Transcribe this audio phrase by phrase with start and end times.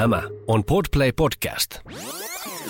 [0.00, 1.70] Tämä on Podplay Podcast.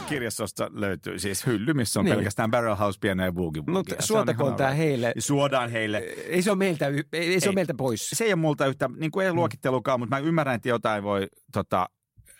[0.08, 2.16] Kirjastosta löytyy siis hylly, missä on niin.
[2.16, 5.12] pelkästään Barrel House, pieniä ja boogie Mutta suotakoon tämä heille.
[5.18, 5.98] Suodaan heille.
[6.26, 8.10] Ei se ole meiltä, ei, ei se ole meiltä pois.
[8.10, 11.26] Se ei ole multa yhtä, niin kuin ei luokittelukaan, mutta mä ymmärrän, että jotain voi
[11.52, 11.88] tota,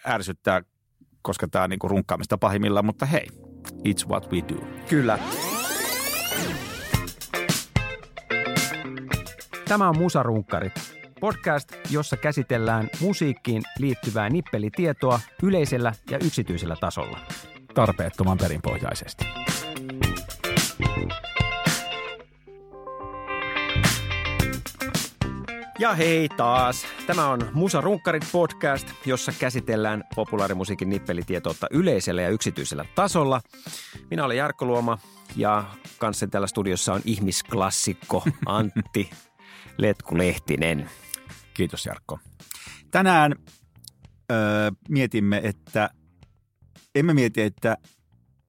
[0.07, 0.63] ärsyttää,
[1.23, 3.27] koska tämä on niin kuin runkkaamista pahimmillaan, mutta hei,
[3.89, 4.67] it's what we do.
[4.89, 5.19] Kyllä.
[9.69, 10.90] Tämä on Musarunkkarit,
[11.21, 17.19] podcast, jossa käsitellään musiikkiin liittyvää nippelitietoa yleisellä ja yksityisellä tasolla.
[17.75, 19.25] Tarpeettoman perinpohjaisesti.
[25.81, 26.87] Ja hei taas.
[27.07, 33.41] Tämä on Musa Runkkarit podcast, jossa käsitellään populaarimusiikin nippelitietoutta yleisellä ja yksityisellä tasolla.
[34.11, 34.99] Minä olen Jarkko Luoma
[35.37, 35.65] ja
[35.99, 39.11] kanssani täällä studiossa on ihmisklassikko Antti
[39.79, 40.91] Letku Lehtinen.
[41.55, 42.19] Kiitos Jarkko.
[42.91, 43.35] Tänään
[44.31, 45.91] öö, mietimme, että
[46.95, 47.77] emme mieti, että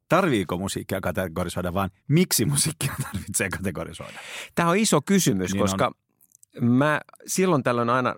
[0.09, 4.19] tarviiko musiikkia kategorisoida, vaan miksi musiikkia tarvitsee kategorisoida.
[4.55, 5.91] Tämä on iso kysymys, Niin koska
[6.61, 8.15] mä silloin tällöin aina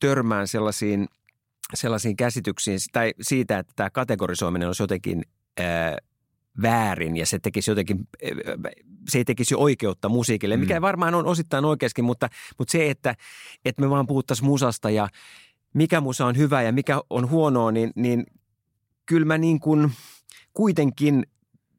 [0.00, 1.08] törmään sellaisiin,
[1.74, 5.22] sellaisiin käsityksiin tai siitä, että tämä kategorisoiminen olisi jotenkin
[6.62, 8.72] väärin ja se tekisi jotenkin, ää,
[9.08, 10.82] se ei tekisi oikeutta musiikille, mikä Mm.
[10.82, 13.14] varmaan on osittain oikeaskin, mutta, mutta se, että,
[13.64, 15.08] että me vaan puhuttaisiin musasta ja
[15.74, 18.26] mikä musa on hyvä ja mikä on huonoa, niin, niin
[19.06, 19.92] kyllä mä niin kuin
[20.54, 21.26] kuitenkin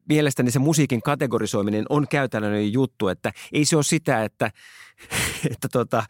[0.08, 4.50] mielestäni se musiikin kategorisoiminen on käytännön juttu, että ei se ole sitä, että,
[5.52, 6.02] että tota,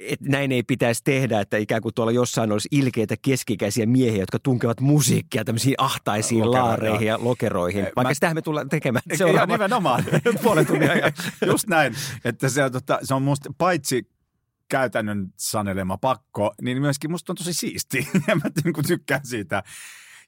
[0.00, 4.38] että näin ei pitäisi tehdä, että ikään kuin tuolla jossain olisi ilkeitä keskikäisiä miehiä, jotka
[4.38, 7.80] tunkevat musiikkia tämmöisiin ahtaisiin Lokeroihin, laareihin ja lokeroihin.
[7.80, 10.04] Eh, Vaikka mä- sitähän me tullaan tekemään seuraava ihan nimenomaan.
[10.42, 11.12] puolen tunnin ajan.
[11.46, 14.10] Just näin, että se on, tota, se on musta paitsi
[14.68, 18.08] käytännön sanelema pakko, niin myöskin musta on tosi siisti.
[18.28, 19.62] Ja mä niin kuin tykkään siitä.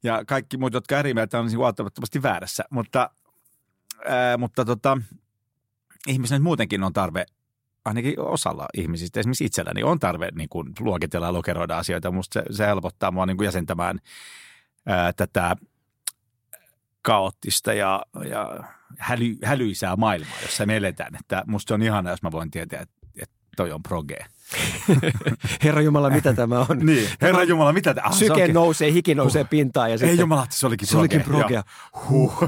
[0.03, 2.65] Ja kaikki muut, jotka eri mieltä on niin huomattavasti väärässä.
[2.71, 3.11] Mutta,
[4.09, 4.99] ää, mutta tota,
[6.09, 7.27] ihmisen muutenkin on tarve,
[7.85, 12.11] ainakin osalla ihmisistä, esimerkiksi itselläni on tarve niin kuin luokitella ja lokeroida asioita.
[12.11, 13.99] Musta se, se helpottaa mua niin kuin jäsentämään
[14.87, 15.57] ää, tätä
[17.03, 18.65] kaoottista ja, ja
[18.99, 21.15] häly, hälyisää maailmaa, jossa me eletään.
[21.21, 23.00] Että musta on ihana, jos mä voin tietää, että
[23.61, 24.17] toi on proge.
[25.65, 26.79] Herra Jumala, mitä tämä on?
[26.87, 28.07] Niin, herra Jumala, mitä tämä?
[28.07, 29.91] Ah, se Syke nousee, hiki nousee pintaan.
[29.91, 31.63] Ja Ei sitten, jumala, se olikin se olikin progea.
[32.09, 32.43] Huh.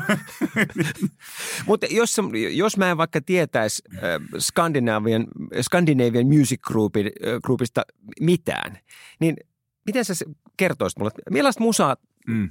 [1.66, 2.16] Mutta jos,
[2.52, 4.00] jos mä en vaikka tietäisi äh,
[4.38, 5.26] Scandinavian,
[5.62, 7.82] Scandinavian Music Groupin, äh, Groupista
[8.20, 8.78] mitään,
[9.20, 9.36] niin
[9.86, 11.96] miten sä se- kertoisit mulle, millaista musaa
[12.26, 12.50] Mm.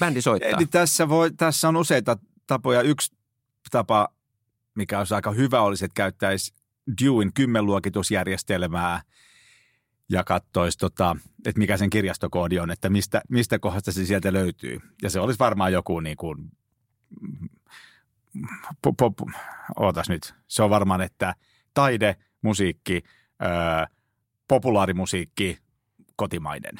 [0.00, 0.50] bändi soittaa?
[0.50, 2.82] Eli tässä, voi, tässä on useita tapoja.
[2.82, 3.12] Yksi
[3.70, 4.08] tapa,
[4.74, 6.54] mikä olisi aika hyvä, olisi, että käyttäisi
[7.02, 9.02] Dewin kymmenluokitusjärjestelmää
[10.08, 14.78] ja katsoisi, tota, että mikä sen kirjastokoodi on, että mistä, mistä kohdasta se sieltä löytyy.
[15.02, 16.50] Ja se olisi varmaan joku niin kuin,
[18.82, 19.26] po, po, po,
[19.76, 21.34] ootas nyt, se on varmaan, että
[21.74, 23.02] taide, musiikki,
[23.42, 23.86] öö,
[24.48, 25.58] populaarimusiikki,
[26.16, 26.74] kotimainen.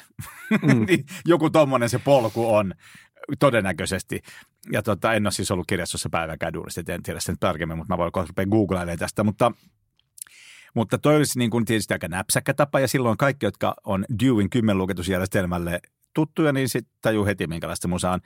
[0.61, 0.85] Mm.
[0.87, 2.73] Niin joku tommonen se polku on
[3.39, 4.21] todennäköisesti.
[4.71, 7.93] Ja tota, en ole siis ollut kirjastossa päiväkään duunissa, et en tiedä sen tarkemmin, mutta
[7.93, 9.23] mä voin kohta rupea googlailemaan tästä.
[9.23, 9.51] Mutta,
[10.77, 14.49] mutta toi olisi niin kuin tietysti aika näpsäkkä tapa, ja silloin kaikki, jotka on Dewin
[14.49, 15.79] kymmenluokitusjärjestelmälle
[16.13, 18.19] tuttuja, niin sitten tajuu heti, minkälaista musa on.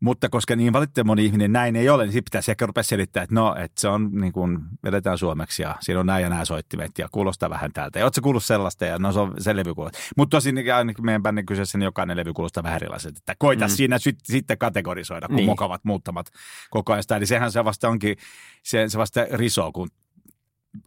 [0.00, 3.22] Mutta koska niin valitettavan moni ihminen näin ei ole, niin sitten pitäisi ehkä rupea selittää,
[3.22, 6.44] että no, että se on niin kuin, vedetään suomeksi ja siinä on nämä ja nämä
[6.44, 7.98] soittimet ja kuulostaa vähän täältä.
[7.98, 10.00] Ja ootko kuullut sellaista ja no se on se levy kuulostaa.
[10.16, 13.18] Mutta tosin ainakin meidän bändin kyseessä niin jokainen levy kuulostaa vähän erilaiselta.
[13.18, 13.70] Että koita mm.
[13.70, 15.42] Siinä sit, sitten kategorisoida, kun niin.
[15.42, 15.50] Niin.
[15.50, 16.26] mokavat muuttamat
[16.70, 17.16] koko ajan sitä.
[17.16, 18.16] Eli sehän se vasta onkin,
[18.62, 19.88] se, se vasta risoo, kun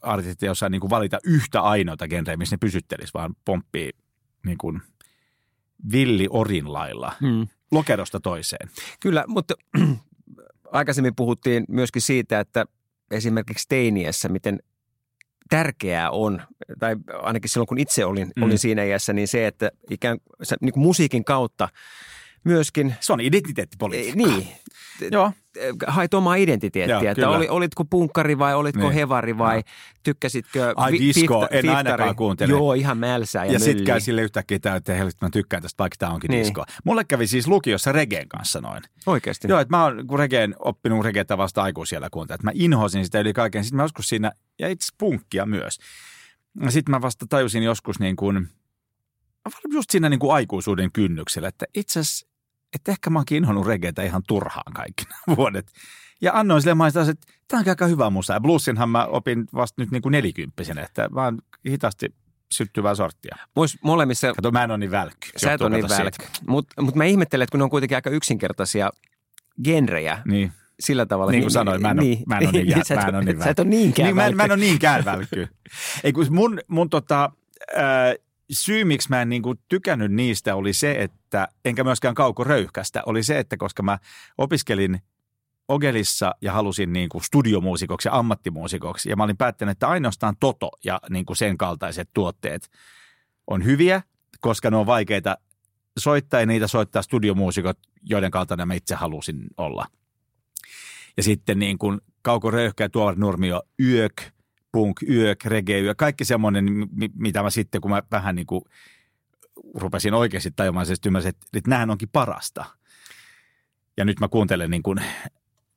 [0.02, 3.90] artistit ei osaa niin kuin valita yhtä ainoata genreä, missä ne pysyttelisi, vaan pomppii
[4.46, 4.82] niin kuin
[5.92, 7.48] villi orin lailla Mm.
[7.72, 8.70] lokerosta toiseen.
[9.00, 9.54] Kyllä, mutta
[10.72, 12.66] aikaisemmin puhuttiin myöskin siitä, että
[13.12, 14.60] esimerkiksi teiniässä, miten
[15.50, 16.42] tärkeää on,
[16.80, 18.44] tai ainakin silloin kun itse olin, Mm.
[18.44, 20.18] olin siinä iässä, niin se, että ikään
[20.62, 21.70] niin kuin musiikin kautta
[22.44, 24.18] myöskin, Se on identiteettipolitiikka.
[24.18, 24.48] niin,
[25.12, 25.32] Joo.
[25.88, 28.94] hait omaa identiteettiä, Joo, että oli, olitko punkkari vai olitko Niin.
[28.94, 29.64] hevari vai Joo.
[30.04, 32.50] tykkäsitkö Ai, disco, en ainakaan kuuntele.
[32.52, 33.86] Joo, ihan mälsää ja, Ja, mölliä.
[33.86, 36.40] käy sille yhtäkkiä tämä, että mä tykkään tästä, vaikka tämä onkin niin.
[36.46, 36.64] Disco.
[36.84, 38.84] Mulle kävi siis lukiossa regeen kanssa noin.
[39.06, 39.48] Oikeasti.
[39.48, 42.40] Joo, että mä oon kun regeen, oppinut regeetä vasta aikuisiellä kuuntelemaan.
[42.54, 43.64] Että mä inhosin sitä yli kaiken.
[43.64, 45.78] Sitten mä joskus siinä, ja itse punkkia myös.
[46.70, 48.48] Sitten mä vasta tajusin joskus niin kuin,
[49.74, 52.28] just siinä niin kuin aikuisuuden kynnyksellä, että itse asiassa,
[52.76, 55.72] että ehkä mä oonkin inhonnut regeetä ihan turhaan kaikki nämä vuodet.
[56.22, 58.34] Ja annoin sille maistaa, että tämä on aika hyvä musa.
[58.34, 62.16] Ja bluesinhan mä opin vasta nyt niin kuin nelikymppisenä, että vaan hitaasti
[62.52, 63.36] syttyvää sorttia.
[63.56, 65.30] Vois molemmissa, Kato, mä en ole niin välkky.
[65.38, 66.26] sä et ole niin välkky.
[66.48, 68.90] Mutta mut mä ihmettelen, että kun ne on kuitenkin aika yksinkertaisia
[69.64, 70.52] genrejä Niin.
[70.80, 71.32] sillä tavalla.
[71.32, 73.50] Niin kuin sanoin, mä en ole- mä en ole niin mä en ole niin sä
[73.50, 74.54] et ole niinkään Niin, mä, en, mä en välkky.
[74.54, 75.48] ole niinkään välkky.
[76.04, 77.32] Ei, kun mun, mun tota,
[77.76, 78.16] ää,
[78.52, 83.24] syy, miksi mä en niinku tykännyt niistä oli se, että, enkä myöskään Kauko Röyhkästä, oli
[83.24, 84.00] se, että koska mä
[84.38, 85.02] opiskelin
[85.68, 89.10] Ogelissa ja halusin niin kuin studiomuusikoksi ja ammattimuusikoksi.
[89.10, 92.70] Ja mä olin päättänyt, että ainoastaan Toto ja niin kuin sen kaltaiset tuotteet
[93.48, 94.02] on hyviä,
[94.40, 95.38] koska ne on vaikeita
[96.00, 99.86] soittaa ja niitä soittaa studiomuusikot, joiden kaltainen mä itse halusin olla.
[101.18, 104.22] Ja sitten niin kuin Kauko Röyhkä ja Tuovar Nurmio, Yök,
[104.72, 108.62] Punk, Yök, Reggae, Yök, kaikki semmoinen, mi- mitä mä sitten, kun mä vähän niin kuin
[109.76, 112.66] rupesin oikeasti tajumaan, että ymmärsin, että, että nämähän onkin parasta.
[113.98, 115.00] Ja nyt mä kuuntelen niin kuin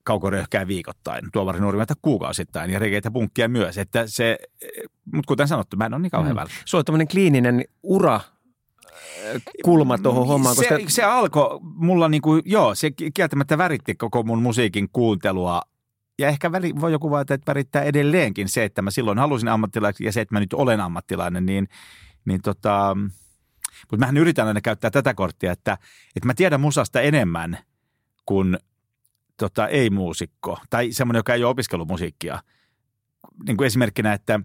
[0.05, 3.79] kaukoröyhkää viikoittain, tuovari nuorimmalta kuukausittain ja regeitä punkkia myös.
[3.79, 4.39] Että se,
[5.13, 6.43] mutta kuten sanottu, mä en ole niin kauhean Mm.
[6.43, 6.49] mm.
[6.65, 8.23] Sulla on tämmöinen kliininen ura äh,
[9.65, 13.95] kulma tuohon hommaan, koska se, se alkoi mulla niin kuin, joo, se ki- kieltämättä väritti
[13.95, 15.63] koko mun musiikin kuuntelua.
[16.19, 20.07] Ja ehkä väli, voi joku vaatia, että värittää edelleenkin se, että mä silloin halusin ammattilainen
[20.07, 21.69] ja se, että mä nyt olen ammattilainen, niin,
[22.25, 22.97] niin tota,
[23.81, 25.79] mutta mähän yritän aina käyttää tätä korttia, että,
[26.17, 27.59] että mä tiedän musasta enemmän
[28.27, 28.59] kuin
[29.37, 32.43] tota, ei-muusikko tai semmoinen, joka ei ole opiskellut musiikkia.
[33.47, 34.41] Niin kuin esimerkkinä, että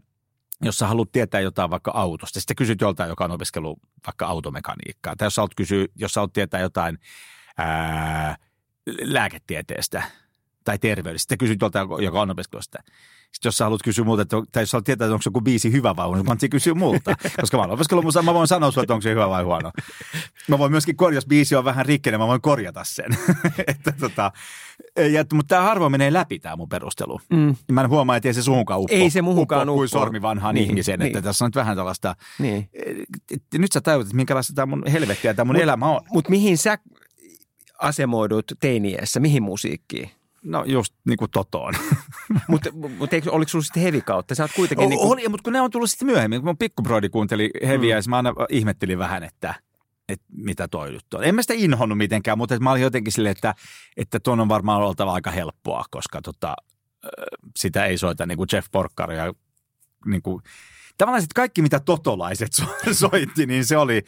[0.62, 5.16] jos sä haluat tietää jotain vaikka autosta, sitten kysyt joltain, joka on opiskellut vaikka automekaniikkaa.
[5.16, 7.00] Tai jos sä haluat, kysyä, jos sä haluat tietää jotain
[7.58, 8.38] ää,
[9.02, 10.04] lääketieteestä
[10.64, 12.80] tai terveydestä, sitten kysyt joltain, joka on opiskellut sitä.
[13.32, 15.42] Sitten jos sä haluat kysyä multa, että, tai jos sä haluat tietää, että onko joku
[15.42, 17.16] biisi hyvä vai huono, mä kysyä multa.
[17.42, 19.72] Koska mä opiskellut musaa, mä voin sanoa sulle, että onko se hyvä vai huono.
[20.48, 23.06] Mä voin myöskin korjata, jos biisi on vähän rikkeinen, mä voin korjata sen.
[23.68, 24.32] että, tota,
[25.12, 27.20] ja, mutta tämä harvoin menee läpi tämä mun perustelu.
[27.30, 27.56] Mm.
[27.72, 28.96] Mä en huomaa, että ei se suhunkaan uppo.
[28.96, 29.78] Ei se muhunkaan uppo.
[29.78, 31.00] kuin sormi vanhaan Niin, niin, ihmiseen.
[31.00, 31.08] niin.
[31.08, 32.70] Että tässä on nyt vähän tällaista, niin.
[33.32, 36.02] että nyt sä tajut, että minkälaista tämä mun helvettiä tämä mun Mut- elämä on.
[36.12, 36.78] Mutta mihin sä
[37.80, 40.10] asemoidut teiniässä, mihin musiikkiin?
[40.44, 41.74] No just niin kuin totoon.
[42.48, 44.36] Mutta mut, oliko sulla sitten heavy kautta?
[44.36, 46.40] Sä oot kuitenkin O, niin kuin, oli, mutta kun ne on tullut sitten myöhemmin.
[46.42, 48.04] Kun mun pikkubroidi kuunteli heviä, Mm.
[48.06, 48.10] mm.
[48.10, 49.56] mä aina ihmettelin vähän, että,
[50.10, 51.24] että mitä toi nyt on.
[51.24, 53.56] En mä sitä inhonnut mitenkään, mutta mä olin jotenkin silleen, että,
[53.98, 56.56] että tuon on varmaan oltava aika helppoa, koska tota,
[57.58, 59.34] sitä ei soita niin kuin Jeff Porcaro ja
[60.06, 60.42] niin kuin,
[60.98, 62.76] tavallaan sitten kaikki, mitä totolaiset so-
[63.10, 64.04] soitti, niin se oli,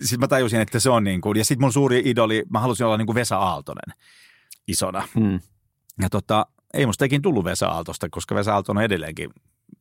[0.00, 2.86] sitten mä tajusin, että se on niin kuin, ja sitten mun suuri idoli, mä halusin
[2.86, 3.96] olla niin kuin Vesa Aaltonen
[4.68, 5.08] isona.
[5.14, 5.40] mm.
[6.00, 9.30] Ja tota, ei musta ikin tullut Vesa Aaltosta, koska Vesa Aalto on edelleenkin,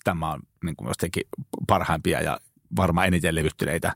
[0.04, 1.24] tämä on niin kuin jostakin
[1.68, 2.40] parhaimpia ja
[2.76, 3.94] varmaan eniten levyttyneitä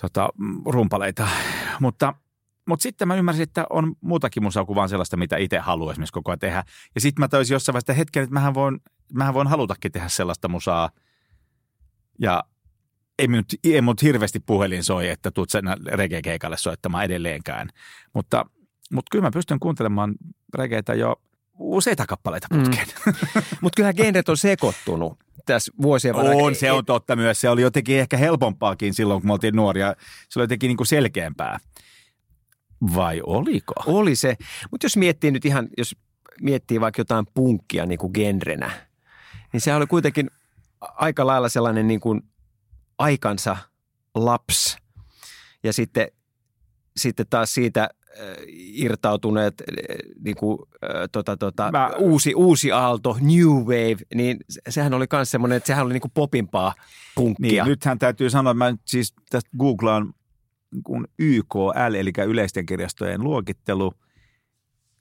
[0.00, 0.28] tota,
[0.66, 1.28] rumpaleita.
[1.80, 2.14] Mutta,
[2.68, 6.12] mutta sitten mä ymmärsin, että on muutakin musaa kuin vaan sellaista, mitä itse haluaa esimerkiksi
[6.12, 6.64] koko ajan tehdä.
[6.94, 8.80] Ja sitten mä tajusin jossain vaiheessa, hetken, että mähän voin,
[9.12, 10.90] mähän voin halutakin tehdä sellaista musaa.
[12.18, 12.44] Ja
[13.18, 17.68] ei minut, ei mut hirveästi puhelin soi, että tuut sen reggae-keikalle soittamaan edelleenkään.
[18.12, 18.46] Mutta,
[18.92, 20.14] mutta kyllä mä pystyn kuuntelemaan
[20.54, 21.16] reggaetä jo
[21.58, 22.86] useita kappaleita putkeen.
[23.60, 26.42] Mutta kyllähän genret on sekoittunut tässä vuosien varrella.
[26.42, 27.40] On, se on totta myös.
[27.40, 29.94] Se oli jotenkin ehkä helpompaakin silloin, kun me oltiin nuoria.
[30.28, 31.58] Se oli jotenkin niin kuin selkeämpää.
[32.94, 33.74] Vai oliko?
[33.86, 34.36] Oli se.
[34.70, 35.96] Mutta jos miettii nyt ihan, jos
[36.40, 38.70] miettii vaikka jotain punkkia niin kuin genrenä,
[39.52, 40.30] niin se oli kuitenkin
[40.80, 42.22] aika lailla sellainen niin kuin
[42.98, 43.56] aikansa
[44.14, 44.76] laps.
[45.62, 46.08] Ja sitten,
[46.96, 47.88] sitten taas siitä
[48.72, 49.66] irtautuneet äh,
[50.24, 55.06] niin kuin, äh, tota, tota, Mä- uusi, uusi aalto, new wave, niin se- sehän oli
[55.12, 56.74] myös semmoinen, että sehän oli niin kuin popimpaa
[57.14, 57.64] punkkia.
[57.64, 60.14] Niin, nythän täytyy sanoa, että mä nyt siis tästä googlaan
[60.84, 63.92] kun YKL, eli yleisten kirjastojen luokittelu.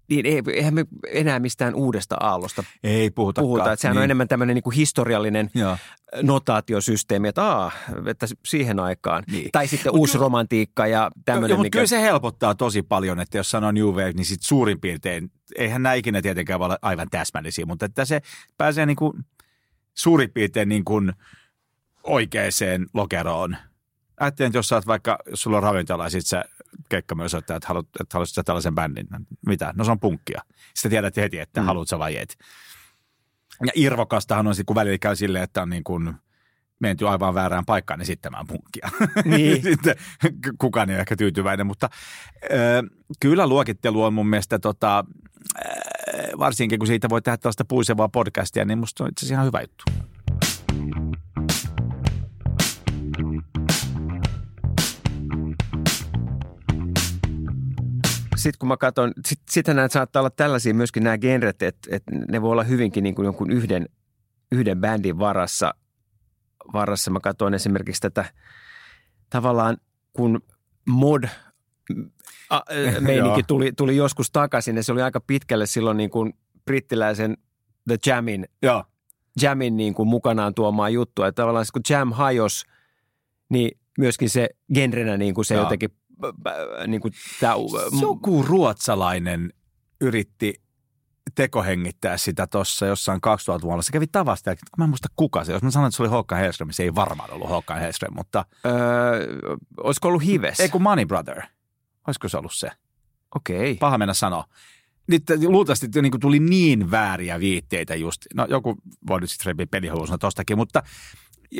[0.09, 3.41] niin ei, eihän me enää mistään uudesta aallosta Ei puhuta.
[3.41, 3.71] puhuta.
[3.71, 3.99] Että sehän niin.
[3.99, 5.77] on enemmän tämmöinen niin kuin historiallinen Joo.
[6.21, 7.71] notaatiosysteemi, että, aa,
[8.05, 9.23] että siihen aikaan.
[9.31, 9.49] Niin.
[9.51, 11.57] Tai sitten Mut uusi kyllä- romantiikka ja tämmöinen.
[11.57, 11.75] Mutta mikä...
[11.75, 15.83] kyllä se helpottaa tosi paljon, että jos sanoo New Wave, niin sit suurin piirtein, eihän
[15.83, 18.21] nämä ikinä tietenkään olla aivan täsmällisiä, mutta että se
[18.57, 19.13] pääsee niin kuin
[19.93, 21.13] suurin piirtein niin kuin
[22.03, 22.51] oikeaan
[22.93, 23.57] lokeroon.
[24.19, 26.45] Ajattelin, että jos sä oot vaikka, jos sulla on ravintola ja sit sä
[26.89, 29.07] keikka myös että, että, haluat, että haluaisit sä tällaisen bändin.
[29.45, 29.73] Mitä?
[29.77, 30.41] No se on punkkia.
[30.73, 31.65] Sitten tiedät heti, että mm.
[31.65, 32.37] haluat sä vai et.
[33.65, 36.13] Ja irvokastahan on sitten, kun välillä käy silleen, että on niin kuin
[36.79, 38.89] menty aivan väärään paikkaan esittämään punkkia.
[39.25, 39.63] Niin.
[39.69, 39.95] sitten
[40.57, 41.89] kukaan ei ole ehkä tyytyväinen, mutta
[42.43, 42.83] ö,
[43.19, 45.05] kyllä luokittelu on mun mielestä tota,
[45.57, 49.45] ö, varsinkin kun siitä voi tehdä tällaista puisevaa podcastia, niin musta on itse asiassa ihan
[49.45, 49.83] hyvä juttu.
[58.37, 62.11] Sitten kun mä katson, sit, sitten nämä saattaa olla tällaisia myöskin nämä genret, että, että
[62.31, 63.85] ne voi olla hyvinkin niin kuin jonkun yhden,
[64.51, 65.73] yhden bändin varassa.
[66.73, 67.11] varassa.
[67.11, 68.25] Mä katson esimerkiksi tätä
[69.29, 69.77] tavallaan,
[70.13, 70.41] kun
[70.87, 71.23] mod
[72.49, 76.33] a- ä, meininki tuli, tuli joskus takaisin ja se oli aika pitkälle silloin niin kuin
[76.65, 77.37] brittiläisen
[77.87, 78.83] The Jamin, Joo.
[79.41, 81.27] Jamin niin kuin mukanaan tuomaan juttua.
[81.27, 82.65] Että tavallaan kun Jam hajos,
[83.49, 85.63] niin myöskin se genrenä niin kuin se Joo.
[85.63, 85.89] jotenkin
[86.87, 87.53] niin kuin tämä,
[88.01, 89.53] Joku ruotsalainen
[90.01, 90.61] yritti
[91.35, 93.81] tekohengittää sitä tuossa jossain 2000-luvulla.
[93.81, 95.51] Se kävi tavasta, mä en muista kuka se.
[95.51, 98.45] Jos mä sanon, että se oli Håkan Hellström, se ei varmaan ollut Håkan Hellström, mutta
[98.65, 98.73] Öö,
[99.83, 100.59] olisiko ollut Hives?
[100.59, 101.41] ei kun Money Brother.
[102.07, 102.71] Olisiko se ollut se?
[103.35, 103.75] Okei.
[103.75, 104.45] Paha mennä sanoa.
[105.07, 108.21] Nyt luultavasti niin kuin tuli niin vääriä viitteitä just.
[108.33, 108.75] No joku
[109.07, 110.83] voi nyt sitten repiä pelihousuna tostakin, mutta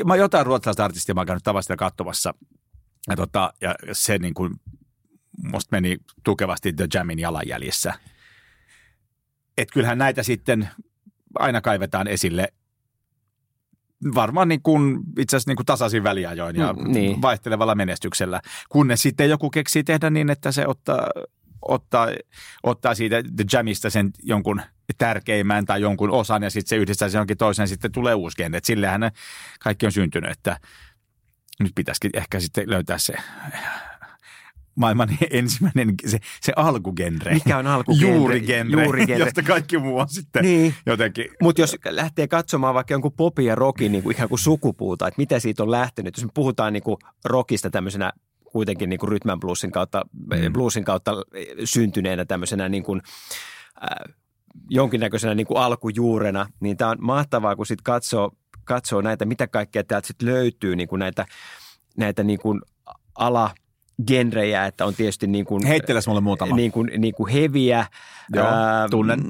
[0.06, 2.34] mä jotain ruotsalaista artistia mä oon käynyt tavasta katsomassa.
[3.10, 4.54] Ja, tota, ja se niin kuin
[5.44, 7.94] musta meni tukevasti The Jamin jalanjäljissä.
[9.58, 10.70] Että kyllähän näitä sitten
[11.40, 12.48] aina kaivetaan esille
[14.16, 17.22] varmaan niin kuin, itse asiassa niin kuin tasaisin väliajoin ja Mm, niin.
[17.22, 18.42] vaihtelevalla menestyksellä.
[18.70, 21.08] Kunnes sitten joku keksii tehdä niin, että se ottaa,
[21.62, 22.08] ottaa,
[22.64, 24.62] ottaa siitä The Jamista sen jonkun
[24.98, 28.38] tärkeimmän tai jonkun osan ja sitten se yhdistää sen jonkin toisen ja sitten tulee uusi
[28.38, 28.60] genre.
[28.64, 29.12] Sillehän ne
[29.60, 30.60] kaikki on syntynyt, että
[31.60, 33.14] nyt pitäisikin ehkä sitten löytää se
[34.76, 37.34] maailman ensimmäinen, se, se alkugenre.
[37.34, 38.16] Mikä on alkugenre?
[38.16, 39.24] Juurigenre, Juurigenre.
[39.26, 40.74] josta kaikki muu on sitten Niin.
[40.86, 41.26] jotenkin.
[41.42, 45.22] Mutta jos lähtee katsomaan vaikka jonkun popin ja rockin niin kuin ikään kuin sukupuuta, että
[45.22, 48.12] mitä siitä on lähtenyt, jos me puhutaan niin kuin rockista tämmöisenä
[48.52, 50.54] kuitenkin niin kuin rhythm bluesin kautta, Mm.
[50.54, 51.12] bluesin kautta
[51.64, 53.02] syntyneenä tämmöisenä niin kuin,
[53.84, 54.14] äh,
[54.70, 58.32] jonkinnäköisenä niin kuin alkujuurena, niin tämä on mahtavaa, kun sitten katsoo,
[58.68, 61.26] katsoo näitä, mitä kaikkea täältä sitten löytyy, niin kuin näitä,
[61.98, 62.62] näitä niin kuin
[63.16, 63.52] ala
[64.08, 65.64] genrejä, että on tietysti niin kuin,
[66.08, 66.56] mulle muutama.
[66.56, 67.86] niin kuin, niin kuin heviä.
[68.34, 69.22] Joo, ää, tunnen.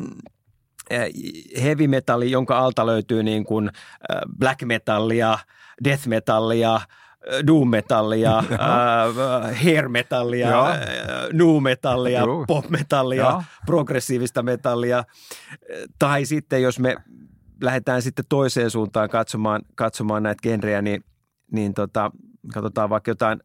[1.63, 3.69] Heavy metalli, jonka alta löytyy niin kuin
[4.39, 5.39] black metallia,
[5.83, 6.81] death metallia,
[7.47, 9.07] doom metallia, ää,
[9.63, 10.67] hair metallia, Joo.
[11.33, 12.45] nu metallia, Joo.
[12.47, 13.43] pop metallia, Joo.
[13.65, 15.03] progressiivista metallia.
[15.99, 16.95] Tai sitten jos me
[17.61, 21.03] lähdetään sitten toiseen suuntaan katsomaan, katsomaan näitä genrejä, niin,
[21.51, 22.11] niin tota,
[22.53, 23.39] katsotaan vaikka jotain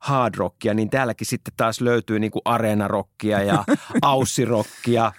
[0.00, 3.64] hard rockia, niin täälläkin sitten taas löytyy niin kuin areenarockia ja
[4.02, 5.12] aussirockia,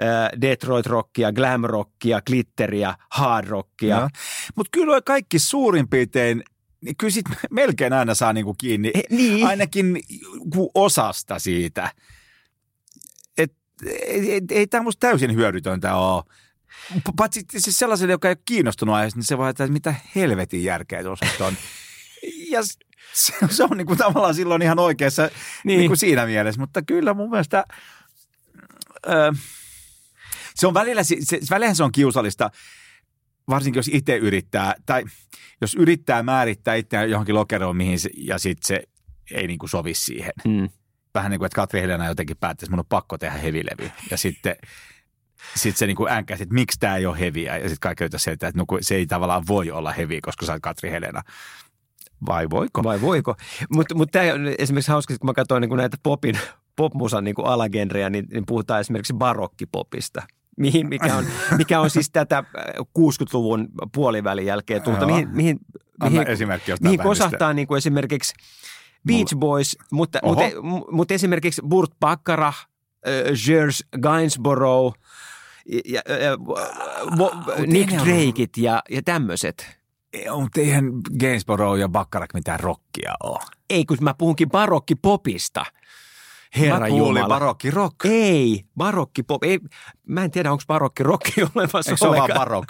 [0.00, 4.10] ää, Detroit rockia, glam rockia, glitteriä, hard rockia.
[4.56, 6.42] Mutta kyllä kaikki suurin piirtein,
[6.84, 9.46] niin kyllä sit melkein aina saa niinku kiinni Eh, niin.
[9.46, 10.00] ainakin
[10.74, 11.92] osasta siitä.
[13.38, 13.52] Et,
[13.86, 16.22] ei, ei, ei tämä musta täysin hyödytöntä ole.
[17.16, 20.64] Paitsi siis sellaiselle, joka ei ole kiinnostunut aiheesta, niin se voi ajatella, että mitä helvetin
[20.64, 21.56] järkeä tuossa on.
[22.50, 22.62] Ja
[23.14, 25.32] se, se on niinku tavallaan silloin ihan oikeassa niin.
[25.64, 25.78] Niin.
[25.78, 27.64] Niinku siinä mielessä, mutta kyllä mun mielestä
[29.06, 29.32] ö,
[30.54, 32.50] se on välillä, se, se, välillä se on kiusallista,
[33.48, 35.04] varsinkin jos itse yrittää, tai
[35.60, 38.82] jos yrittää määrittää itseään johonkin lokeroon, mihin se, ja sitten se
[39.30, 40.32] ei niinku sovi siihen.
[40.44, 40.68] Mm.
[41.14, 43.90] Vähän niin kuin, että Katri Helena jotenkin päättäisi, että mun on pakko tehdä hevilevy.
[44.10, 44.56] Ja sitten
[45.56, 47.56] sit se niinku änkäsi, että miksi tämä ei ole heviä.
[47.56, 50.52] Ja sitten kaikki yrittää selittää, että no, se ei tavallaan voi olla heviä, koska sä
[50.52, 51.22] oot Katri Helena.
[52.26, 52.84] Vai voiko?
[52.84, 53.34] Vai voiko?
[53.70, 56.38] Mutta mut tämä on esimerkiksi hauska, kun mä katsoin niin näitä popin,
[56.76, 60.22] popmusan niin alagenrejä, niin, niin puhutaan esimerkiksi barokkipopista.
[60.58, 61.24] Mihin, mikä, on,
[61.56, 62.44] mikä on siis tätä äh,
[62.98, 65.60] 60-luvun puolivälin jälkeen tulta, mihin, mihin,
[66.02, 66.26] mihin,
[66.80, 68.34] mihin kosahtaa niin kuin esimerkiksi
[69.06, 70.34] Beach Boys, mutta, Oho.
[70.62, 72.66] mutta, mutta esimerkiksi Burt Bacharach, äh,
[73.46, 74.94] Gers Gainsborough,
[75.66, 79.78] ja, ja, ja, vo- Nick Drakeit ja, ja tämmöiset.
[80.40, 80.84] Mutta eihän
[81.20, 83.38] Gainsborough ja Baccarat mitään rockia ole.
[83.70, 85.64] Ei, kun mä puhunkin barokkipopista.
[86.56, 87.96] Herra Mä kuulin barokki rock.
[88.04, 89.44] Ei, barokki pop.
[89.44, 89.60] Ei,
[90.06, 92.64] mä en tiedä, onko barokki rocki olemassa Eikö se ole vaan barok?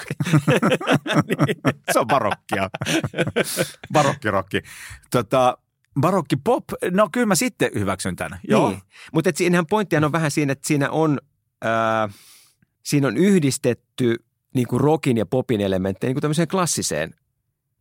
[1.93, 2.71] se on barokkia.
[3.93, 4.63] Barokkirokki.
[5.11, 5.59] Tota,
[6.01, 8.41] barokki pop, no kyllä mä sitten hyväksyn tämän.
[8.49, 8.69] Joo.
[8.69, 8.83] Niin.
[9.13, 11.19] Mutta siinähän pointtihan on vähän siinä, että siinä on,
[11.63, 12.09] ää,
[12.83, 14.25] siinä on yhdistetty
[14.55, 17.15] niin kuin rockin ja popin elementtejä niin kuin tämmöiseen klassiseen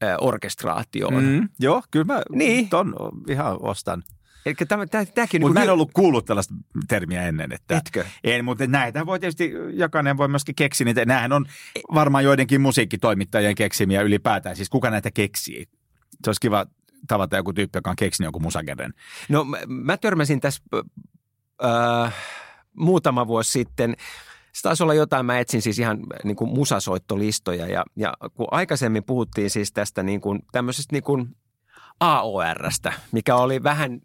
[0.01, 1.23] ää, orkestraatioon.
[1.23, 1.49] Mm.
[1.59, 2.69] Joo, kyllä mä Niin.
[2.69, 2.95] ton
[3.29, 4.03] ihan ostan.
[4.45, 6.53] Eli tämä, tämä, tämäkin Mutta mä niin en ollut kuullut tällaista
[6.87, 7.51] termiä ennen.
[7.51, 8.05] Että Etkö?
[8.23, 11.05] En, mutta näitä voi tietysti, jokainen voi myöskin keksiä niitä.
[11.05, 11.45] Nämähän on
[11.93, 14.55] varmaan joidenkin musiikkitoimittajien keksimiä ylipäätään.
[14.55, 15.65] Siis kuka näitä keksii?
[16.23, 16.65] Se olisi kiva
[17.07, 18.93] tavata joku tyyppi, joka on keksinyt joku musagenren.
[19.29, 20.63] No mä, mä törmäsin tässä
[21.63, 22.13] äh,
[22.77, 23.95] muutama vuosi sitten.
[24.53, 29.03] Se taisi olla jotain, mä etsin siis ihan niin kuin musasoittolistoja ja, ja kun aikaisemmin
[29.03, 31.35] puhuttiin siis tästä niin kuin, tämmöisestä niin kuin
[31.99, 33.99] AORstä, mikä oli vähän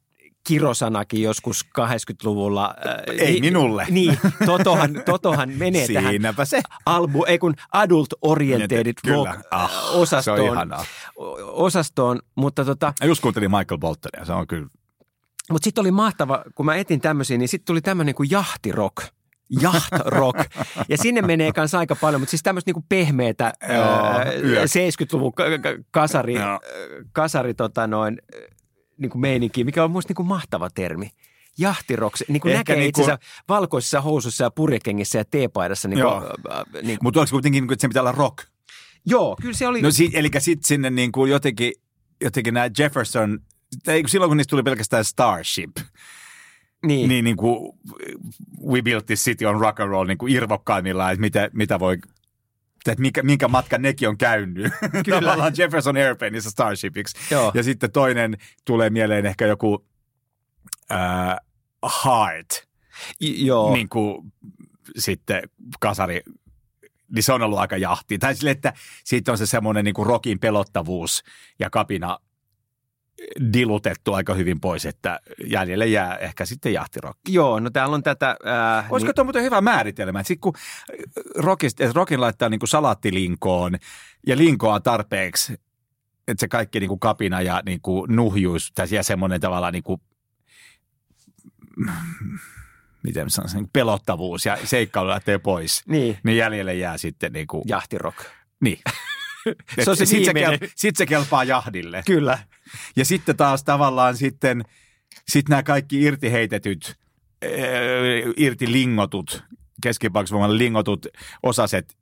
[0.46, 2.74] kirosanakin joskus 80-luvulla.
[2.86, 3.86] Äh, Ei ni- minulle.
[3.90, 6.62] Niin, Totohan, Totohan menee tähän Siinäpä se.
[6.86, 10.84] albu, ei kun adult oriented rock Ah, äh, se on osastoon, ihanaa.
[11.42, 14.66] osastoon, mutta tota, Mä just kuuntelin Michael Boltonia, se on kyllä.
[15.52, 18.96] mutta sitten oli mahtava, kun mä etin tämmöisiä, niin sitten tuli tämmöinen kuin jahtirock.
[19.60, 20.38] Jahtrock.
[20.88, 24.64] Ja sinne menee kanssa aika paljon, mutta siis tämmöistä niinku pehmeätä Joo, ää, yök.
[24.64, 26.42] 70-luvun ka- ka- kasari, Joo.
[26.44, 26.58] ää,
[27.12, 28.18] kasari tota noin,
[28.98, 31.10] niinku meininki, mikä on musta niinku mahtava termi.
[31.58, 35.88] Jahtirock, niin kuin näkee niinku- itsensä valkoisissa housuissa ja purjekengissä ja teepaidassa.
[35.88, 36.12] Niin kuin,
[36.72, 38.38] niin kuin, Mutta oliko kuitenkin, niin kuin, että sen pitää olla rock?
[39.06, 39.82] joo, kyllä se oli.
[39.82, 41.72] No si- eli sitten sinne niin kuin jotenkin,
[42.20, 43.38] jotenkin nämä Jefferson,
[44.06, 45.70] silloin kun niistä tuli pelkästään Starship,
[46.86, 47.08] niin.
[47.08, 47.78] niin, niin kuin
[48.66, 51.98] We Built This City on Rock and Roll niin kuin irvokkaimmillaan, että mitä, mitä voi,
[52.86, 54.72] että minkä, minkä matkan nekin on käynyt.
[55.04, 55.20] Kyllä.
[55.20, 57.34] Tavallaan Jefferson Airplaneissa Starshipiksi.
[57.34, 57.52] Joo.
[57.54, 59.86] Ja sitten toinen tulee mieleen ehkä joku
[60.92, 61.36] äh,
[62.04, 62.66] Heart,
[63.20, 63.72] I- joo.
[63.72, 64.32] niin kuin
[64.98, 65.42] sitten
[65.80, 66.20] kasari,
[67.14, 68.18] niin se on ollut aika jahti.
[68.18, 68.72] Tai sille, että
[69.04, 71.22] siitä on se semmoinen niin kuin rockin pelottavuus
[71.58, 72.18] ja kapina
[73.52, 77.34] dilutettu aika hyvin pois, että jäljelle jää ehkä sitten jahtirokki.
[77.34, 78.36] Joo, no täällä on tätä...
[78.44, 80.22] Ää, Olisiko tuo muuten hyvä määritelmä?
[80.22, 80.52] Sitten kun
[81.36, 83.72] rockist, että rockin laittaa niin kuin salaattilinkoon
[84.26, 85.52] ja linkoa tarpeeksi,
[86.28, 89.82] että se kaikki niin kuin kapina ja niin kuin nuhjuus tai ja semmoinen tavallaan niin
[89.82, 90.00] kuin,
[93.02, 95.82] miten sanoisin, niin pelottavuus ja seikkailu lähtee pois.
[95.88, 98.18] Niin, Niin jäljelle jää sitten niin kuin, jahtirock.
[98.60, 98.78] niin.
[99.84, 100.60] Se on se sitten viimeinen.
[100.60, 102.02] kel, sit se kelpaa jahdille.
[102.06, 102.38] Kyllä.
[102.96, 104.64] Ja sitten taas tavallaan sitten
[105.28, 106.96] sit nämä kaikki irtiheitetyt,
[107.44, 107.50] äh,
[108.36, 109.44] irtilingotut,
[109.82, 111.06] keskipaikasvoiman lingotut
[111.42, 111.96] osaset,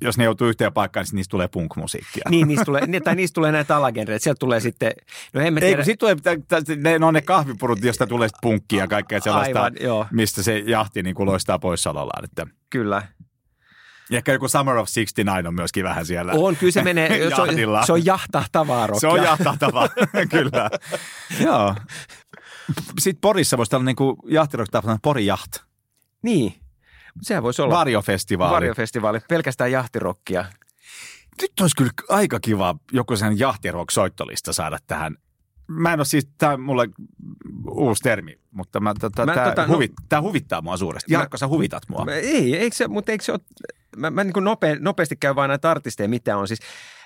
[0.00, 2.22] jos ne joutuu yhteen paikkaan, niin niistä tulee punk-musiikkia.
[2.30, 4.22] Niin, niistä tulee, tai niistä tulee näitä alagenreitä.
[4.22, 4.92] Sieltä tulee sitten,
[5.32, 5.76] no en mä Ei, tiedä.
[5.76, 9.76] kun sitten tulee, ne, on ne kahvipurut, josta tulee sit punkkia ja kaikkea sellaista, Aivan,
[9.80, 12.24] joo, mistä se jahti niin kuin loistaa poissaolollaan.
[12.24, 12.46] Että.
[12.70, 13.02] kyllä.
[14.12, 16.32] Ja ehkä joku Summer of 69 on myöskin vähän siellä.
[16.36, 17.48] On, kyllä se menee, se on,
[17.86, 19.00] se on jahtahtavaa rockia.
[19.00, 19.88] Se on jahtahtava,
[20.30, 20.70] kyllä.
[21.40, 21.74] Joo.
[22.98, 25.56] Sitten Porissa voisi olla niin kuin jahtirokta, Pori Jaht.
[26.22, 26.54] Niin,
[27.22, 28.54] sehän voisi olla Varjofestivaali.
[28.54, 30.44] varjofestivaali, pelkästään jahtirokkia.
[31.42, 35.16] Nyt olisi kyllä aika kiva joku sen jahtirock-soittolista saada tähän.
[35.72, 36.88] Mä en ole siis, tämä on mulle
[37.70, 41.12] uusi termi, mutta mä, tota, Mä tämä, tota, no- huvit, tämä huvittaa mua suuresti.
[41.12, 42.04] Jarkko, sä huvitat mua.
[42.04, 43.40] Mä- Ei, eikö se, mutta eikö se ole,
[43.96, 46.60] mä, mä niin kuin nope, nopeasti käyn vain näitä artisteja, mitä on siis.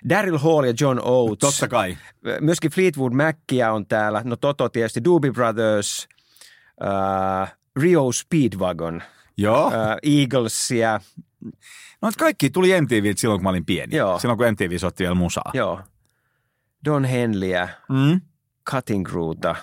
[0.09, 1.39] Daryl Hall ja John Oates.
[1.39, 1.97] Totta kai.
[2.41, 4.23] Myöskin Fleetwood Mackia on täällä.
[4.25, 6.09] No Toto tietysti, Doobie Brothers,
[7.43, 9.03] äh, Rio Speedwagon,
[9.37, 9.67] Joo.
[9.67, 11.01] äh, Eaglesia,
[12.03, 13.97] No kaikki tuli MTV silloin, kun mä olin pieni.
[13.97, 14.19] Joo.
[14.19, 15.51] Silloin, kun MTV soitti vielä musaa.
[15.55, 15.81] joo.
[16.85, 18.21] Don Henleyä, Mm.
[18.71, 19.57] Cutting Crewta.